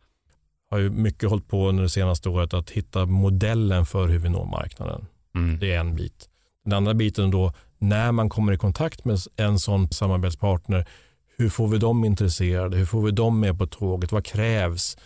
[0.71, 4.19] Jag har ju mycket hållit på under det senaste året att hitta modellen för hur
[4.19, 5.07] vi når marknaden.
[5.35, 5.59] Mm.
[5.59, 6.29] Det är en bit.
[6.65, 10.87] Den andra biten då, när man kommer i kontakt med en sån samarbetspartner,
[11.37, 12.77] hur får vi dem intresserade?
[12.77, 14.13] Hur får vi dem med på tåget?
[14.13, 14.97] Vad krävs?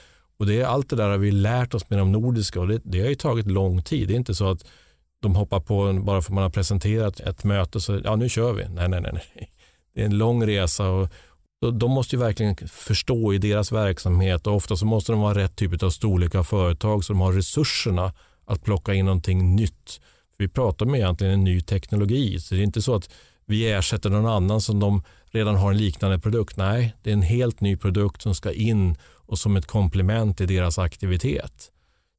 [0.43, 3.01] Och det Allt det där har vi lärt oss med de nordiska och det, det
[3.01, 4.09] har ju tagit lång tid.
[4.09, 4.65] Det är inte så att
[5.21, 8.29] de hoppar på en bara för att man har presenterat ett möte så ja nu
[8.29, 8.69] kör vi.
[8.69, 9.13] Nej, nej, nej.
[9.13, 9.53] nej.
[9.95, 11.09] Det är en lång resa och,
[11.61, 15.39] och de måste ju verkligen förstå i deras verksamhet och ofta så måste de vara
[15.39, 18.13] rätt typ av storlek av företag så de har resurserna
[18.47, 20.01] att plocka in någonting nytt.
[20.39, 23.11] Vi pratar om egentligen en ny teknologi så det är inte så att
[23.47, 26.57] vi ersätter någon annan som de redan har en liknande produkt.
[26.57, 28.97] Nej, det är en helt ny produkt som ska in
[29.33, 31.71] och som ett komplement i deras aktivitet.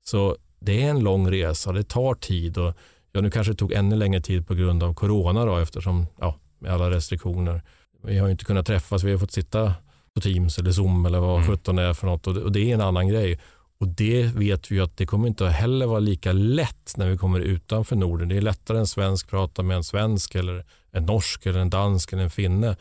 [0.06, 2.74] Så det är en lång resa, det tar tid och
[3.12, 6.36] ja, nu kanske det tog ännu längre tid på grund av corona då, eftersom ja,
[6.60, 7.62] med alla restriktioner.
[8.04, 9.74] Vi har inte kunnat träffas, vi har fått sitta
[10.14, 11.48] på Teams eller Zoom eller vad mm.
[11.48, 13.40] sjutton det är för något och det, och det är en annan grej.
[13.80, 17.40] Och det vet vi att det kommer inte heller vara lika lätt när vi kommer
[17.40, 18.30] utanför Norden.
[18.30, 22.14] Det är lättare en svensk prata med en svensk eller en norsk eller en dansk
[22.14, 22.76] eller en finne.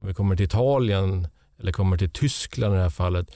[0.00, 1.28] Om vi kommer till Italien
[1.60, 3.30] eller kommer till Tyskland i det här fallet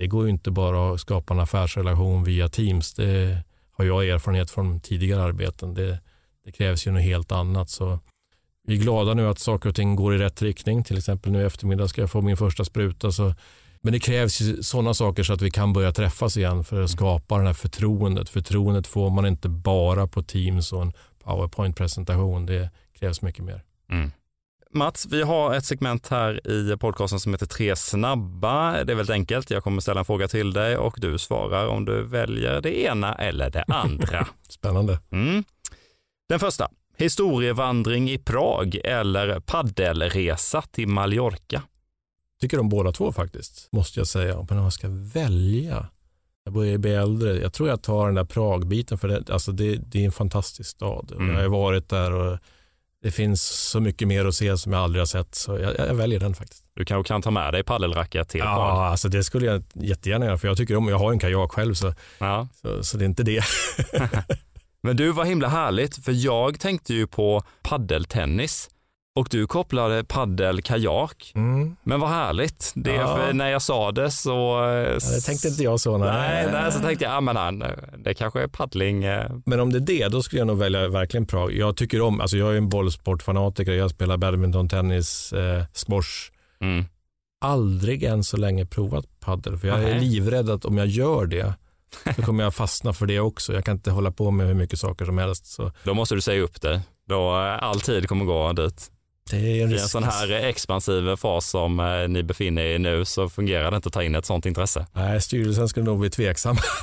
[0.00, 2.94] det går ju inte bara att skapa en affärsrelation via Teams.
[2.94, 5.74] Det har jag erfarenhet från tidigare arbeten.
[5.74, 6.00] Det,
[6.44, 7.70] det krävs ju något helt annat.
[7.70, 7.98] Så
[8.66, 10.84] vi är glada nu att saker och ting går i rätt riktning.
[10.84, 13.12] Till exempel nu i eftermiddag ska jag få min första spruta.
[13.12, 13.34] Så,
[13.80, 16.90] men det krävs ju sådana saker så att vi kan börja träffas igen för att
[16.90, 18.28] skapa det här förtroendet.
[18.28, 20.92] Förtroendet får man inte bara på Teams och en
[21.24, 22.46] PowerPoint-presentation.
[22.46, 23.62] Det krävs mycket mer.
[23.90, 24.10] Mm.
[24.74, 28.84] Mats, vi har ett segment här i podcasten som heter Tre snabba.
[28.84, 29.50] Det är väldigt enkelt.
[29.50, 33.14] Jag kommer ställa en fråga till dig och du svarar om du väljer det ena
[33.14, 34.26] eller det andra.
[34.48, 35.00] Spännande.
[35.12, 35.44] Mm.
[36.28, 36.68] Den första.
[36.96, 41.62] Historievandring i Prag eller paddelresa till Mallorca?
[42.40, 44.46] Tycker om båda två faktiskt, måste jag säga.
[44.48, 45.88] Men om jag ska välja.
[46.44, 47.38] Jag börjar bli äldre.
[47.38, 50.70] Jag tror jag tar den där Pragbiten för det, alltså det, det är en fantastisk
[50.70, 51.12] stad.
[51.12, 51.34] Mm.
[51.34, 52.38] Jag har varit där och
[53.02, 55.94] det finns så mycket mer att se som jag aldrig har sett, så jag, jag
[55.94, 56.64] väljer den faktiskt.
[56.74, 60.38] Du kanske kan ta med dig paddelracket till Ja, alltså det skulle jag jättegärna göra,
[60.38, 62.48] för jag tycker om, jag har en kajak själv, så, ja.
[62.62, 63.44] så, så det är inte det.
[64.82, 68.70] Men du, var himla härligt, för jag tänkte ju på paddeltennis
[69.14, 71.32] och du kopplade paddel kajak.
[71.34, 71.76] Mm.
[71.82, 72.72] Men vad härligt.
[72.74, 73.32] Det ja.
[73.32, 74.30] när jag sa det så...
[74.30, 75.98] Ja, det tänkte inte jag så.
[75.98, 76.08] Nej,
[76.44, 77.64] nej, nej så tänkte jag, ja men han,
[77.98, 79.04] det kanske är paddling.
[79.04, 79.30] Eh.
[79.46, 81.52] Men om det är det, då skulle jag nog välja verkligen Prag.
[81.52, 86.30] Jag tycker om, alltså jag är en bollsportfanatiker, jag spelar badminton, tennis, eh, squash.
[86.60, 86.84] Mm.
[87.44, 90.00] Aldrig än så länge provat paddel, för jag är nej.
[90.00, 91.54] livrädd att om jag gör det
[92.16, 93.52] så kommer jag fastna för det också.
[93.52, 95.46] Jag kan inte hålla på med hur mycket saker som helst.
[95.46, 95.72] Så.
[95.84, 96.82] Då måste du säga upp det.
[97.08, 98.90] Då eh, all tid kommer gå dit.
[99.32, 103.70] I en sån här expansiv fas som eh, ni befinner er i nu så fungerar
[103.70, 104.86] det inte att ta in ett sånt intresse.
[104.92, 106.56] Nej, styrelsen skulle nog bli tveksam.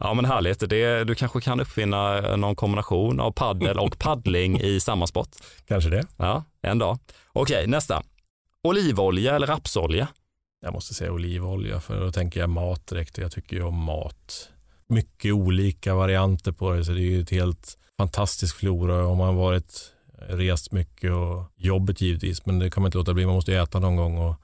[0.00, 0.70] ja, men härligt.
[0.70, 5.28] Det, du kanske kan uppfinna någon kombination av paddel och paddling i samma sport.
[5.68, 6.06] Kanske det.
[6.16, 6.98] Ja, en dag.
[7.32, 8.02] Okej, nästa.
[8.62, 10.08] Olivolja eller rapsolja?
[10.62, 14.48] Jag måste säga olivolja, för då tänker jag mat direkt jag tycker ju om mat.
[14.88, 19.06] Mycket olika varianter på det, så det är ju ett helt fantastisk flora.
[19.06, 19.92] Om man varit
[20.28, 23.26] rest mycket och jobbet givetvis, men det kan man inte låta bli.
[23.26, 24.18] Man måste äta någon gång.
[24.18, 24.36] Och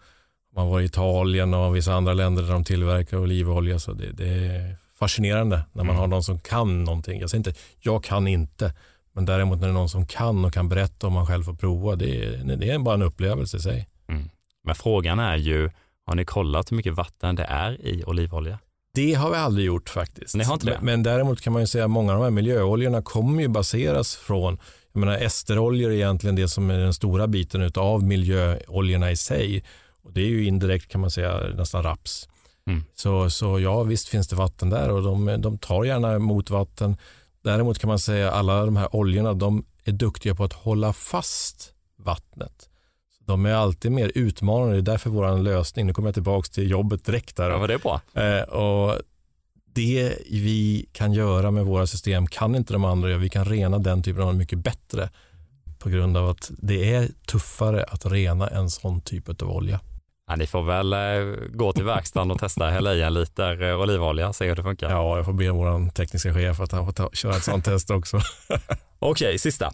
[0.56, 3.78] man var i Italien och vissa andra länder där de tillverkar olivolja.
[3.78, 6.00] Så det, det är fascinerande när man mm.
[6.00, 7.20] har någon som kan någonting.
[7.20, 8.74] Jag säger inte, jag kan inte.
[9.12, 11.54] Men däremot när det är någon som kan och kan berätta om man själv får
[11.54, 13.88] prova, det är, det är bara en upplevelse i sig.
[14.08, 14.28] Mm.
[14.64, 15.70] Men frågan är ju,
[16.06, 18.58] har ni kollat hur mycket vatten det är i olivolja?
[18.94, 20.34] Det har vi aldrig gjort faktiskt.
[20.34, 23.48] Men, men däremot kan man ju säga att många av de här miljöoljorna kommer ju
[23.48, 24.58] baseras från
[24.96, 29.64] jag menar, esteroljor är egentligen det som är den stora biten av miljöoljorna i sig.
[30.02, 32.28] Och det är ju indirekt kan man säga nästan raps.
[32.66, 32.84] Mm.
[32.94, 36.96] Så, så ja, visst finns det vatten där och de, de tar gärna emot vatten.
[37.42, 40.92] Däremot kan man säga att alla de här oljorna de är duktiga på att hålla
[40.92, 42.68] fast vattnet.
[43.20, 46.70] De är alltid mer utmanande, det är därför vår lösning, nu kommer jag tillbaka till
[46.70, 47.50] jobbet direkt där.
[47.50, 48.00] Ja, var det bra.
[48.14, 49.00] Eh, och
[49.76, 53.18] det vi kan göra med våra system kan inte de andra göra.
[53.18, 55.08] Vi kan rena den typen av mycket bättre
[55.78, 59.80] på grund av att det är tuffare att rena en sån typ av olja.
[60.28, 60.98] Ja, ni får väl eh,
[61.50, 64.90] gå till verkstaden och testa hälla i en liter eh, olivolja, se hur det funkar.
[64.90, 67.90] Ja, jag får be vår tekniska chef att han får ta, köra ett sånt test
[67.90, 68.20] också.
[68.98, 69.72] Okej, sista.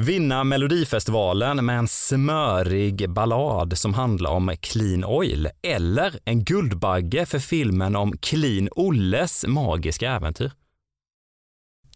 [0.00, 7.38] Vinna Melodifestivalen med en smörig ballad som handlar om Clean Oil eller en Guldbagge för
[7.38, 10.50] filmen om Clean Olles magiska äventyr.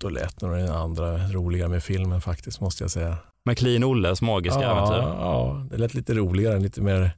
[0.01, 3.17] Då lät nog den andra roligare med filmen faktiskt, måste jag säga.
[3.45, 5.09] Med Clean Olles magiska ja, äventyr?
[5.09, 7.11] Ja, det lät lite roligare, lite mer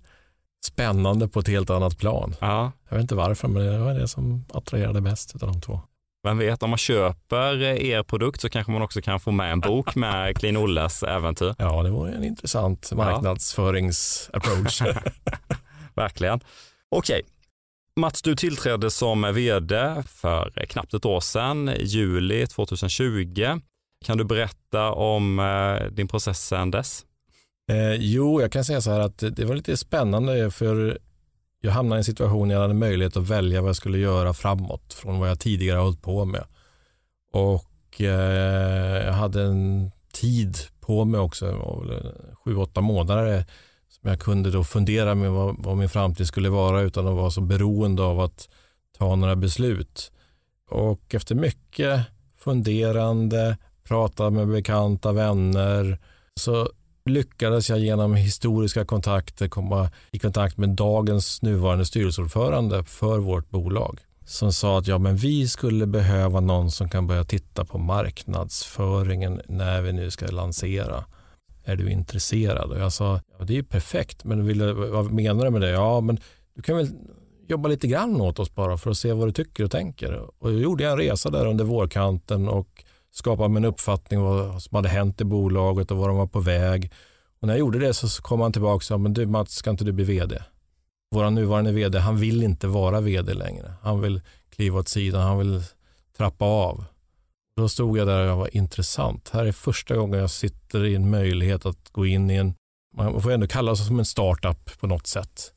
[0.67, 2.35] spännande på ett helt annat plan.
[2.41, 2.73] Ja.
[2.89, 5.81] Jag vet inte varför, men det var det som attraherade bäst av de två.
[6.25, 9.61] Vem vet, om man köper er produkt så kanske man också kan få med en
[9.61, 11.55] bok med Clean Olles äventyr.
[11.59, 14.83] Ja, det vore en intressant marknadsföringsapproach.
[15.95, 16.41] Verkligen.
[16.89, 17.23] Okej,
[18.01, 23.61] Mats, du tillträdde som vd för knappt ett år sedan, juli 2020.
[24.05, 27.05] Kan du berätta om eh, din process sedan dess?
[27.71, 30.99] Eh, jo, jag kan säga så här att det var lite spännande för
[31.65, 34.35] jag hamnade i en situation där jag hade möjlighet att välja vad jag skulle göra
[34.35, 36.45] framåt från vad jag tidigare hållit på med.
[37.33, 41.47] Och eh, jag hade en tid på mig också,
[42.45, 43.45] sju, åtta månader
[43.89, 47.31] som jag kunde då fundera med vad, vad, min framtid skulle vara utan att vara
[47.31, 48.49] så beroende av att
[48.99, 50.13] ta några beslut.
[50.71, 52.01] Och efter mycket
[52.39, 55.99] funderande, prata med bekanta vänner,
[56.35, 56.69] så
[57.11, 64.01] lyckades jag genom historiska kontakter komma i kontakt med dagens nuvarande styrelseordförande för vårt bolag
[64.25, 69.41] som sa att ja, men vi skulle behöva någon som kan börja titta på marknadsföringen
[69.47, 71.05] när vi nu ska lansera.
[71.65, 72.71] Är du intresserad?
[72.71, 75.71] Och jag sa, ja, det är perfekt, men vill, vad menar du med det?
[75.71, 76.19] Ja, men
[76.55, 76.89] du kan väl
[77.49, 80.13] jobba lite grann åt oss bara för att se vad du tycker och tänker.
[80.39, 82.85] Och då gjorde jag en resa där under vårkanten och
[83.15, 86.27] skapade mig en uppfattning om vad som hade hänt i bolaget och var de var
[86.27, 86.93] på väg.
[87.41, 89.71] Och när jag gjorde det så kom han tillbaka och sa, men du Mats, ska
[89.71, 90.43] inte du bli vd?
[91.11, 93.75] Vår nuvarande vd, han vill inte vara vd längre.
[93.83, 95.63] Han vill kliva åt sidan, han vill
[96.17, 96.85] trappa av.
[97.57, 99.31] Då stod jag där och jag var intressant.
[99.33, 102.55] Här är första gången jag sitter i en möjlighet att gå in i en,
[102.97, 105.53] man får ändå kalla det som en startup på något sätt.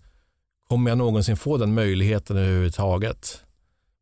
[0.70, 3.44] Kommer jag någonsin få den möjligheten överhuvudtaget?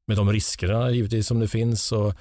[0.08, 2.14] Med de riskerna givetvis som det finns och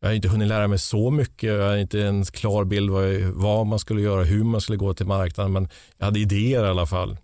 [0.00, 1.52] jag har inte hunnit lära mig så mycket.
[1.52, 4.94] Jag har inte en klar bild vad, vad man skulle göra, hur man skulle gå
[4.94, 7.16] till marknaden, men jag hade idéer i alla fall.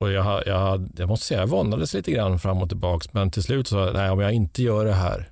[0.00, 3.42] Och jag, jag, jag måste säga, jag våndades lite grann fram och tillbaka, men till
[3.42, 5.30] slut så, nej, om jag inte gör det här,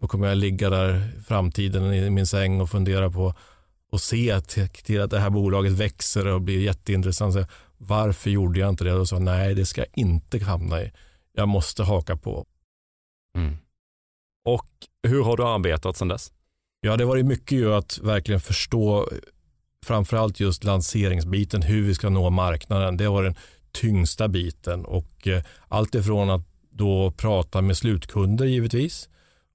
[0.00, 3.34] då kommer jag ligga där framtiden i min säng och fundera på
[3.92, 7.34] och se till att det här bolaget växer och blir jätteintressant.
[7.34, 7.44] Så
[7.78, 8.94] varför gjorde jag inte det?
[8.94, 10.92] Och så nej, det ska jag inte hamna i.
[11.32, 12.46] Jag måste haka på.
[13.36, 13.56] Mm.
[14.44, 14.66] Och
[15.04, 16.32] hur har du arbetat sedan dess?
[16.80, 19.08] Ja, det var ju mycket ju att verkligen förstå
[19.86, 22.96] framförallt just lanseringsbiten, hur vi ska nå marknaden.
[22.96, 23.34] Det var den
[23.72, 29.08] tyngsta biten och eh, allt ifrån att då prata med slutkunder givetvis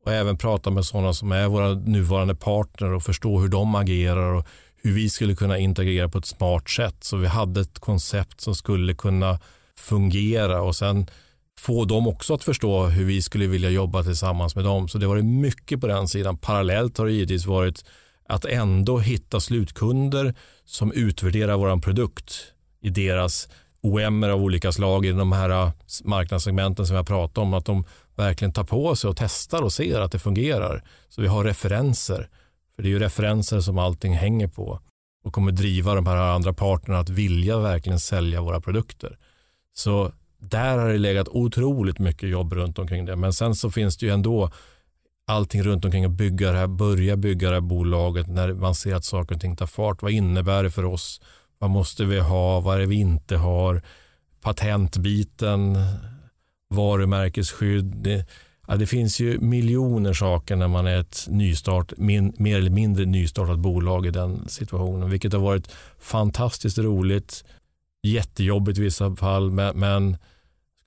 [0.05, 4.33] och även prata med sådana som är våra nuvarande partner och förstå hur de agerar
[4.33, 4.45] och
[4.83, 7.03] hur vi skulle kunna integrera på ett smart sätt.
[7.03, 9.39] Så vi hade ett koncept som skulle kunna
[9.77, 11.07] fungera och sen
[11.59, 14.87] få dem också att förstå hur vi skulle vilja jobba tillsammans med dem.
[14.87, 16.37] Så det har varit mycket på den sidan.
[16.37, 17.85] Parallellt har det givetvis varit
[18.29, 23.47] att ändå hitta slutkunder som utvärderar vår produkt i deras
[23.81, 25.71] OM av olika slag i de här
[26.03, 27.53] marknadssegmenten som jag pratade om.
[27.53, 30.83] Att de verkligen tar på sig och testar och ser att det fungerar.
[31.09, 32.29] Så vi har referenser.
[32.75, 34.79] För det är ju referenser som allting hänger på
[35.23, 39.17] och kommer driva de här andra parterna att vilja verkligen sälja våra produkter.
[39.73, 43.15] Så där har det legat otroligt mycket jobb runt omkring det.
[43.15, 44.51] Men sen så finns det ju ändå
[45.27, 48.95] allting runt omkring att bygga det här, börja bygga det här bolaget när man ser
[48.95, 50.01] att saker och ting tar fart.
[50.01, 51.21] Vad innebär det för oss?
[51.57, 52.59] Vad måste vi ha?
[52.59, 53.81] Vad är det vi inte har?
[54.41, 55.77] Patentbiten,
[56.69, 57.85] varumärkesskydd.
[57.85, 58.25] Det,
[58.67, 63.05] ja, det finns ju miljoner saker när man är ett nystart, min, mer eller mindre
[63.05, 67.43] nystartat bolag i den situationen, vilket har varit fantastiskt roligt
[68.03, 70.17] jättejobbigt i vissa fall, men, men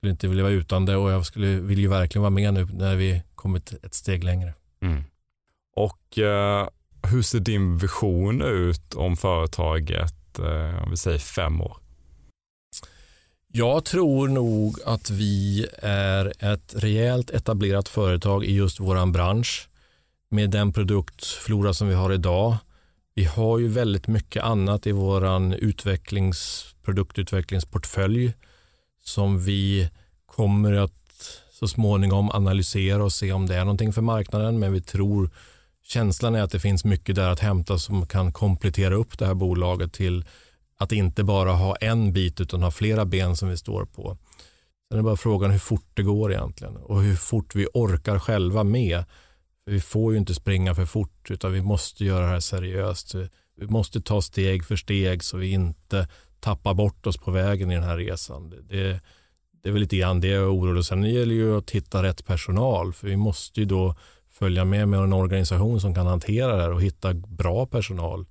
[0.03, 2.67] skulle inte vilja vara utan det och jag skulle, vill ju verkligen vara med nu
[2.73, 4.53] när vi kommit ett steg längre.
[4.81, 5.03] Mm.
[5.75, 6.67] Och eh,
[7.03, 11.77] hur ser din vision ut om företaget, eh, om vi säger fem år?
[13.47, 19.69] Jag tror nog att vi är ett rejält etablerat företag i just vår bransch
[20.29, 22.57] med den produktflora som vi har idag.
[23.15, 28.33] Vi har ju väldigt mycket annat i vår utvecklings, produktutvecklingsportfölj
[29.03, 29.89] som vi
[30.25, 31.03] kommer att
[31.51, 34.59] så småningom analysera och se om det är någonting för marknaden.
[34.59, 35.29] Men vi tror
[35.83, 39.33] känslan är att det finns mycket där att hämta som kan komplettera upp det här
[39.33, 40.25] bolaget till
[40.77, 44.17] att inte bara ha en bit utan ha flera ben som vi står på.
[44.89, 48.63] Sen är bara frågan hur fort det går egentligen och hur fort vi orkar själva
[48.63, 49.03] med.
[49.65, 53.15] Vi får ju inte springa för fort utan vi måste göra det här seriöst.
[53.57, 56.07] Vi måste ta steg för steg så vi inte
[56.43, 58.49] tappar bort oss på vägen i den här resan.
[58.49, 58.99] Det,
[59.63, 60.85] det är väl lite grann det jag är orolig.
[60.85, 63.95] Sen gäller ju att hitta rätt personal för vi måste ju då
[64.31, 68.25] följa med med en organisation som kan hantera det här och hitta bra personal.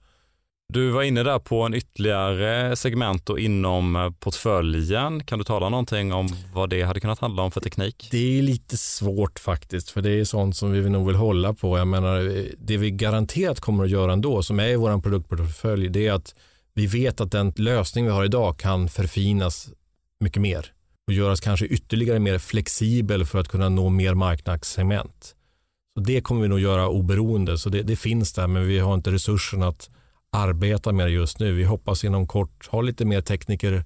[0.69, 5.25] Du var inne där på en ytterligare segment och inom eh, portföljen.
[5.25, 8.09] Kan du tala någonting om vad det hade kunnat handla om för teknik?
[8.11, 11.79] Det är lite svårt faktiskt, för det är sånt som vi nog vill hålla på.
[11.79, 16.07] Jag menar, det vi garanterat kommer att göra ändå, som är i vår produktportfölj, det
[16.07, 16.35] är att
[16.75, 19.71] vi vet att den lösning vi har idag kan förfinas
[20.21, 20.73] mycket mer
[21.07, 25.35] och göras kanske ytterligare mer flexibel för att kunna nå mer marknadssegment.
[25.95, 28.95] Så det kommer vi nog göra oberoende, så det, det finns där, men vi har
[28.95, 29.91] inte resurserna att
[30.33, 31.53] arbeta med det just nu.
[31.53, 33.85] Vi hoppas inom kort ha lite mer tekniker.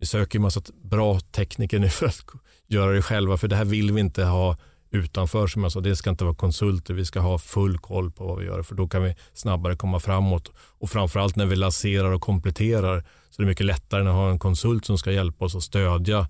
[0.00, 2.24] Vi söker en massa bra tekniker nu för att
[2.66, 4.56] göra det själva, för det här vill vi inte ha
[4.90, 5.46] utanför.
[5.46, 8.38] Som jag sa, det ska inte vara konsulter, vi ska ha full koll på vad
[8.38, 10.52] vi gör, för då kan vi snabbare komma framåt.
[10.58, 14.30] Och framförallt när vi lanserar och kompletterar så är det mycket lättare när vi har
[14.30, 16.28] en konsult som ska hjälpa oss att stödja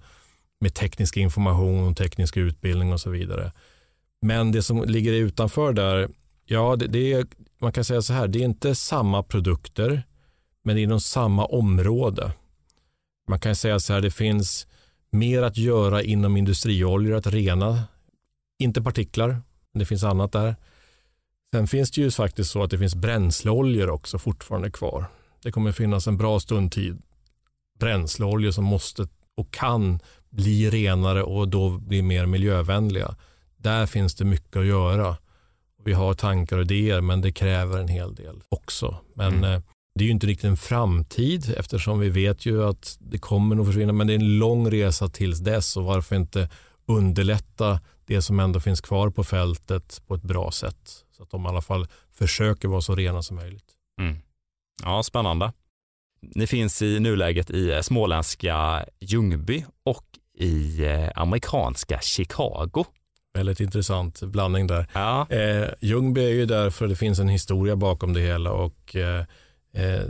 [0.61, 3.53] med teknisk information, teknisk utbildning och så vidare.
[4.23, 6.09] Men det som ligger utanför där,
[6.47, 7.27] ja, det, det är
[7.61, 10.03] man kan säga så här, det är inte samma produkter,
[10.65, 12.33] men inom samma område.
[13.29, 14.67] Man kan säga så här, det finns
[15.11, 17.85] mer att göra inom industrioljor, att rena,
[18.59, 19.29] inte partiklar,
[19.73, 20.57] men det finns annat där.
[21.55, 25.05] Sen finns det ju faktiskt så att det finns bränsleoljor också fortfarande kvar.
[25.43, 27.03] Det kommer finnas en bra stund tid
[27.79, 30.01] bränsleoljor som måste och kan
[30.31, 33.17] bli renare och då bli mer miljövänliga.
[33.57, 35.17] Där finns det mycket att göra.
[35.85, 38.97] Vi har tankar och idéer men det kräver en hel del också.
[39.15, 39.55] Men mm.
[39.55, 39.61] Eh,
[39.95, 43.67] det är ju inte riktigt en framtid eftersom vi vet ju att det kommer nog
[43.67, 46.49] försvinna men det är en lång resa tills dess och varför inte
[46.87, 51.45] underlätta det som ändå finns kvar på fältet på ett bra sätt så att de
[51.45, 53.73] i alla fall försöker vara så rena som möjligt.
[54.01, 54.17] Mm.
[54.83, 55.53] Ja, spännande.
[56.21, 60.05] Ni finns i nuläget i eh, småländska Ljungby och
[60.39, 62.85] i eh, amerikanska Chicago.
[63.35, 64.87] Väldigt intressant blandning där.
[64.93, 65.27] Ja.
[65.31, 69.25] Eh, Ljungby är ju där för det finns en historia bakom det hela och eh,
[69.73, 70.03] eh,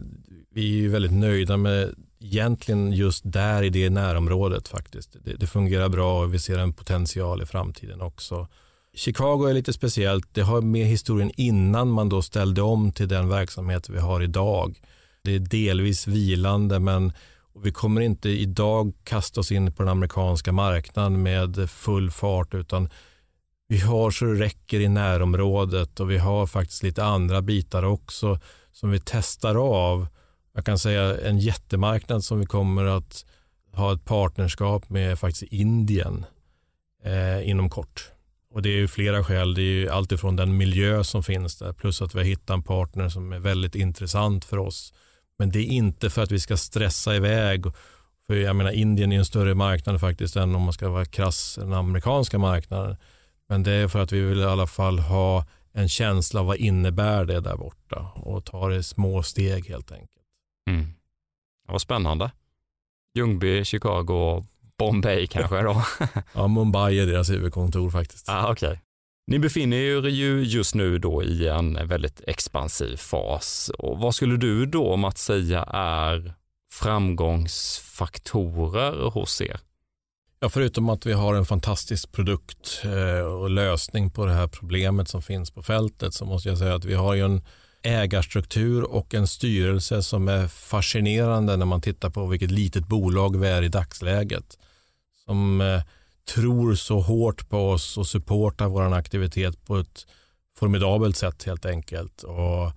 [0.51, 5.17] vi är ju väldigt nöjda med egentligen just där i det närområdet faktiskt.
[5.25, 8.49] Det, det, fungerar bra och vi ser en potential i framtiden också.
[8.95, 10.27] Chicago är lite speciellt.
[10.33, 14.81] Det har med historien innan man då ställde om till den verksamhet vi har idag.
[15.23, 17.13] Det är delvis vilande men
[17.63, 22.89] vi kommer inte idag kasta oss in på den amerikanska marknaden med full fart utan
[23.69, 28.39] vi har så det räcker i närområdet och vi har faktiskt lite andra bitar också
[28.73, 30.07] som vi testar av.
[30.59, 33.25] Jag kan säga en jättemarknad som vi kommer att
[33.75, 36.25] ha ett partnerskap med faktiskt Indien
[37.05, 38.11] eh, inom kort.
[38.55, 39.55] Och Det är ju flera skäl.
[39.55, 42.63] Det är ju alltifrån den miljö som finns där plus att vi har hittat en
[42.63, 44.95] partner som är väldigt intressant för oss.
[45.39, 47.65] Men det är inte för att vi ska stressa iväg.
[48.27, 51.59] För jag menar Indien är en större marknad faktiskt än om man ska vara krass
[51.61, 52.97] den amerikanska marknaden.
[53.49, 56.57] Men det är för att vi vill i alla fall ha en känsla av vad
[56.57, 60.18] innebär det där borta och ta det små steg helt enkelt.
[60.69, 60.87] Mm.
[61.69, 62.31] Vad spännande.
[63.15, 64.45] Ljungby, Chicago,
[64.79, 65.83] Bombay kanske då?
[66.35, 68.29] ja, Mumbai är deras huvudkontor faktiskt.
[68.29, 68.77] Ah, okay.
[69.27, 73.71] Ni befinner er ju just nu då i en väldigt expansiv fas.
[73.79, 76.35] Och vad skulle du då, Mats, säga är
[76.73, 79.61] framgångsfaktorer hos er?
[80.41, 85.09] Ja, förutom att vi har en fantastisk produkt eh, och lösning på det här problemet
[85.09, 87.43] som finns på fältet så måste jag säga att vi har ju en
[87.89, 93.49] ägarstruktur och en styrelse som är fascinerande när man tittar på vilket litet bolag vi
[93.49, 94.59] är i dagsläget.
[95.25, 95.83] Som eh,
[96.35, 100.07] tror så hårt på oss och supportar vår aktivitet på ett
[100.59, 102.73] formidabelt sätt helt enkelt och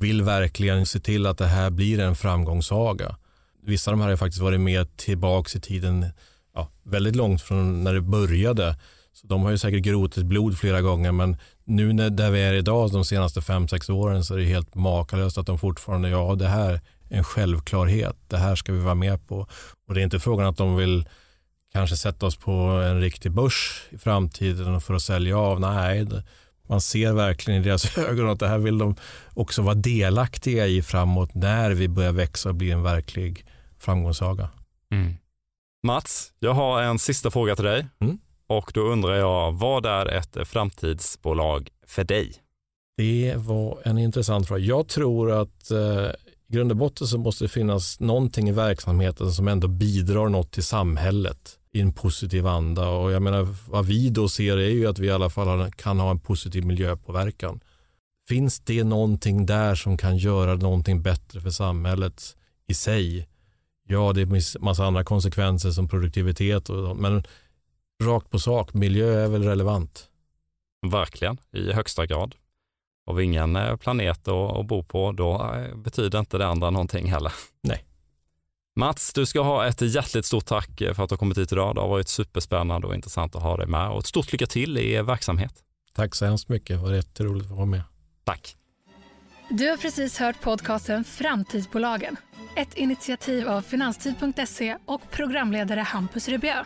[0.00, 3.16] vill verkligen se till att det här blir en framgångssaga.
[3.62, 6.06] Vissa av de här har faktiskt varit med tillbaka i tiden
[6.54, 8.76] ja, väldigt långt från när det började.
[9.12, 12.54] Så de har ju säkert grotit blod flera gånger men nu när, där vi är
[12.54, 16.34] idag de senaste fem sex åren så är det helt makalöst att de fortfarande, ja
[16.34, 19.46] det här är en självklarhet, det här ska vi vara med på.
[19.88, 21.08] Och det är inte frågan att de vill
[21.72, 25.60] kanske sätta oss på en riktig börs i framtiden för att sälja av.
[25.60, 26.06] Nej,
[26.68, 28.96] man ser verkligen i deras ögon att det här vill de
[29.34, 33.46] också vara delaktiga i framåt när vi börjar växa och bli en verklig
[33.78, 34.48] framgångssaga.
[34.90, 35.14] Mm.
[35.82, 40.06] Mats, jag har en sista fråga till dig mm och då undrar jag, vad är
[40.06, 42.34] ett framtidsbolag för dig?
[42.96, 44.60] Det var en intressant fråga.
[44.60, 46.10] Jag tror att eh,
[46.48, 50.52] i grund och botten så måste det finnas någonting i verksamheten som ändå bidrar något
[50.52, 52.88] till samhället i en positiv anda.
[52.88, 56.00] Och jag menar, vad vi då ser är ju att vi i alla fall kan
[56.00, 57.60] ha en positiv miljöpåverkan.
[58.28, 62.36] Finns det någonting där som kan göra någonting bättre för samhället
[62.68, 63.28] i sig?
[63.88, 67.24] Ja, det är massa andra konsekvenser som produktivitet och men
[68.02, 70.08] rakt på sak, miljö är väl relevant?
[70.86, 72.34] Verkligen, i högsta grad.
[73.06, 77.10] Har vi ingen eh, planet att bo på, då eh, betyder inte det andra någonting
[77.10, 77.32] heller.
[77.62, 77.84] Nej.
[78.76, 81.74] Mats, du ska ha ett hjärtligt stort tack för att du har kommit hit idag.
[81.74, 84.78] Det har varit superspännande och intressant att ha dig med och ett stort lycka till
[84.78, 85.52] i er verksamhet.
[85.94, 86.68] Tack så hemskt mycket.
[86.68, 87.82] Det var jätteroligt att vara med.
[88.24, 88.56] Tack.
[89.48, 92.16] Du har precis hört podcasten Framtidsbolagen.
[92.56, 96.64] Ett initiativ av Finanstid.se och programledare Hampus Rebjö.